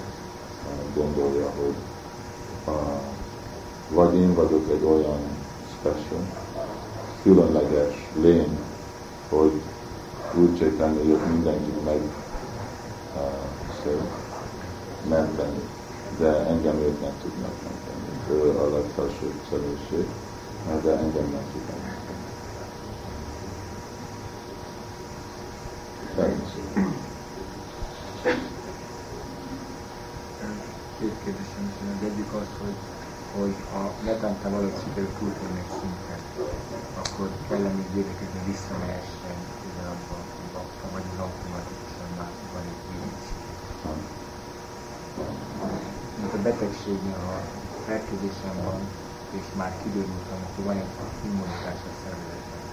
Gondolja, 0.96 1.50
hogy 1.60 1.76
uh, 2.66 2.74
vagy 3.90 4.16
én 4.16 4.34
vagyok 4.34 4.70
egy 4.70 4.84
olyan 4.84 5.20
special, 5.80 6.22
különleges 7.24 8.10
lény, 8.22 8.60
hogy 9.30 9.62
úgy 10.36 10.58
Chaitanya 10.58 11.04
jött 11.04 11.28
mindenkit 11.28 11.84
meg 11.86 12.00
uh, 13.16 13.22
egyszer 13.70 14.08
menteni, 15.10 15.62
de 16.18 16.46
engem 16.48 16.76
ők 16.76 17.02
nem 17.02 17.14
tudnak 17.22 17.54
menteni. 17.64 18.42
Ő 18.44 18.60
a 18.60 18.70
legfelsőbb 18.76 19.42
személyiség, 19.50 20.08
de 20.84 20.92
engem 20.92 21.30
nem 21.32 21.46
tudnak 21.52 21.82
menteni. 21.86 22.22
Természetesen. 26.16 27.02
Két 31.00 31.16
kérdésem 31.24 31.64
is 31.68 31.88
az 31.98 32.10
egyik 32.10 32.34
az, 32.34 32.48
hogy, 32.60 32.93
hogy 33.38 33.56
ha 33.72 33.84
netánta 34.10 34.50
valaki 34.56 34.80
sikerül 34.84 35.14
szinten, 35.80 36.22
akkor 37.02 37.28
kell 37.48 37.66
még 37.78 37.90
védekezni, 37.96 38.40
visszamehessen 38.52 39.38
ugyanabba 39.68 40.18
a 40.44 40.48
bakta, 40.54 40.86
vagy 40.94 41.06
az 41.12 41.20
automatikusan 41.26 42.10
már 42.20 42.34
van 42.54 42.66
egy 42.72 42.82
védés. 42.90 43.28
Mint 46.20 46.34
a 46.38 46.42
betegségnél, 46.48 47.20
ha 47.28 47.38
fertőzésem 47.88 48.58
van, 48.70 48.82
és 49.40 49.46
már 49.60 49.72
kiderültem, 49.82 50.40
hogy 50.56 50.66
van 50.70 50.78
egy 50.84 50.94
immunitás 51.28 51.80
a 51.90 51.94
szervezetben, 52.02 52.64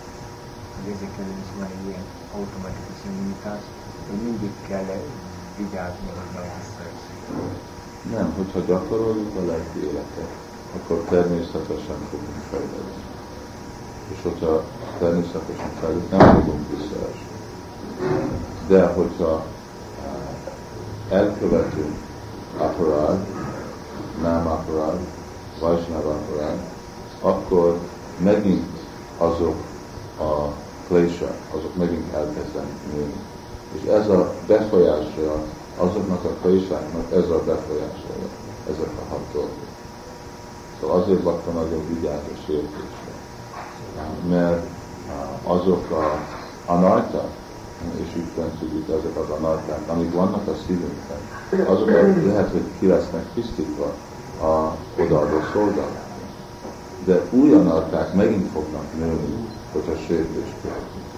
hogy 0.75 0.87
ezek 0.95 1.13
ellen 1.21 1.41
is 1.45 1.51
van 1.59 1.71
egy 1.77 1.85
ilyen 1.89 2.07
automatikus 2.39 3.01
immunitás, 3.09 3.63
hogy 4.07 4.21
mindig 4.29 4.55
kell 4.69 4.89
vigyázni, 5.59 6.09
hogy 6.19 6.31
ne 6.35 6.43
visszaessék. 6.59 7.23
Nem, 8.15 8.29
hogyha 8.39 8.61
gyakoroljuk 8.71 9.37
a 9.41 9.45
lelki 9.51 9.79
életet, 9.89 10.33
akkor 10.77 11.05
természetesen 11.09 11.97
fogunk 12.11 12.43
fejlődni. 12.51 13.03
És 14.09 14.23
hogyha 14.23 14.63
természetesen 14.99 15.71
fejlődni, 15.81 16.17
nem 16.17 16.35
fogunk 16.35 16.69
visszaesni. 16.71 17.29
De 18.67 18.87
hogyha 18.87 19.45
elkövetünk 21.09 21.97
aparád, 22.57 23.27
nem 24.23 24.47
aparád, 24.47 24.99
Vajsnav 25.61 26.07
aparád, 26.07 26.59
akkor 27.21 27.79
megint 28.19 28.79
azok 29.19 29.57
a 30.19 30.53
klések, 30.87 31.35
azok 31.51 31.77
megint 31.77 32.15
elkezdenek 32.15 32.93
nőni. 32.93 33.21
És 33.73 33.89
ez 33.91 34.09
a 34.09 34.35
befolyása 34.47 35.43
azoknak 35.77 36.25
a 36.25 36.29
kléssáknak, 36.43 37.13
ez 37.13 37.31
a 37.31 37.43
befolyásolja 37.45 38.29
ezek 38.71 38.91
a 38.99 39.11
hat 39.11 39.33
dolgok. 39.33 39.70
Szóval 40.81 41.01
azért 41.03 41.25
lakta 41.25 41.51
nagyon 41.51 41.87
vigyáz 41.89 42.23
a 42.35 42.41
sértésre. 42.47 43.13
Mert 44.29 44.67
azok 45.45 45.91
a 45.91 46.19
anarta, 46.71 47.29
és 47.95 48.17
úgy 48.17 48.45
tudjuk, 48.59 48.89
ezek 48.89 49.17
az 49.17 49.31
anarták, 49.31 49.89
amik 49.89 50.13
vannak 50.13 50.49
a 50.49 50.55
szívünkben, 50.67 51.19
azok 51.67 51.91
lehet, 51.91 52.51
hogy 52.51 52.65
ki 52.79 52.87
lesznek 52.87 53.25
tisztítva 53.35 53.93
a 54.43 54.77
odaadó 55.03 55.39
szolgálat. 55.53 56.09
De 57.05 57.23
új 57.31 57.53
anarták 57.53 58.15
megint 58.15 58.51
fognak 58.53 58.95
nőni, 58.99 59.49
hogyha 59.73 59.97
sértés 60.07 60.55
következik. 60.63 61.09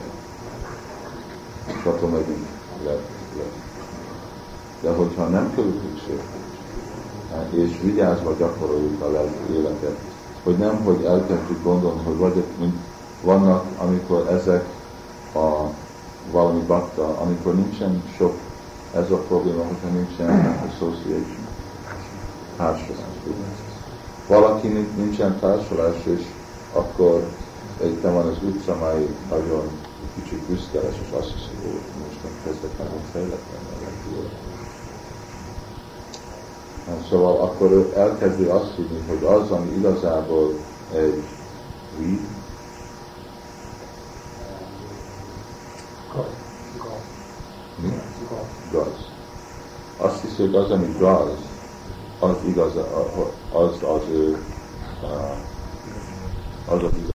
És 1.66 1.84
akkor 1.84 2.10
megint 2.10 2.46
lehet. 2.84 3.08
De 4.80 4.90
hogyha 4.90 5.26
nem 5.26 5.52
követik 5.54 5.98
sértés, 6.06 6.41
és 7.50 7.80
vigyázva 7.82 8.34
gyakoroljuk 8.38 9.02
a 9.02 9.10
lelki 9.10 9.52
életet, 9.58 9.96
hogy 10.42 10.56
nem, 10.56 10.84
hogy 10.84 11.04
elkezdjük 11.04 11.62
gondolni, 11.62 12.02
hogy 12.04 12.16
vagy, 12.16 12.44
mint 12.58 12.76
vannak, 13.22 13.64
amikor 13.78 14.28
ezek 14.30 14.64
a 15.34 15.66
valami 16.30 16.60
bakta, 16.60 17.18
amikor 17.18 17.54
nincsen 17.54 18.02
sok, 18.16 18.34
ez 18.94 19.10
a 19.10 19.16
probléma, 19.16 19.64
hogyha 19.64 19.88
nincsen 19.88 20.56
association, 20.70 21.46
társulás. 22.56 23.06
Valaki 24.26 24.68
nincsen 24.96 25.38
társulás, 25.38 25.96
és 26.04 26.22
akkor 26.72 27.28
egy 27.82 28.02
van 28.02 28.26
az 28.26 28.36
utcamáig 28.42 29.08
nagyon 29.30 29.70
kicsit 30.14 30.38
büszkeles, 30.38 30.94
és 31.02 31.16
azt 31.18 31.32
hiszi, 31.32 31.54
hogy 31.62 31.80
most 32.06 32.22
nem 32.22 32.32
kezdek 32.44 32.78
el 32.80 32.86
fejletlen 33.12 33.62
a 33.72 33.84
legjobb. 33.84 34.51
Szóval 37.08 37.40
akkor 37.40 37.92
elkezdi 37.96 38.44
azt 38.44 38.74
hinni, 38.76 39.04
hogy 39.08 39.24
az, 39.24 39.50
ami 39.50 39.70
igazából 39.70 40.54
egy 40.94 41.22
weed, 41.98 42.20
mi? 47.82 47.92
Gaz. 48.72 49.10
Azt 49.96 50.20
hiszi, 50.20 50.42
hogy 50.42 50.54
az, 50.54 50.70
ami 50.70 50.94
gaz, 50.98 51.30
az 52.18 52.36
igaz, 52.46 52.72
az 53.52 53.82
az 53.82 54.02
ő, 54.10 54.44
az 56.66 56.82
az 56.82 57.11